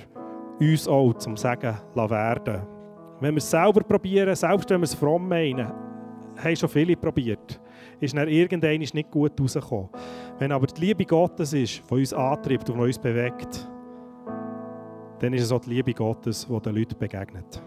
[0.59, 2.61] uns auch zum Segen werden.
[3.19, 5.71] Wenn wir es selber probieren, selbst wenn wir es fromm meinen,
[6.37, 7.61] haben schon viele probiert
[8.01, 9.89] ist dann irgendwann nicht gut rausgekommen.
[10.39, 13.69] Wenn aber die Liebe Gottes ist, die uns antreibt und uns bewegt,
[15.19, 17.61] dann ist es auch die Liebe Gottes, die den Leuten begegnet.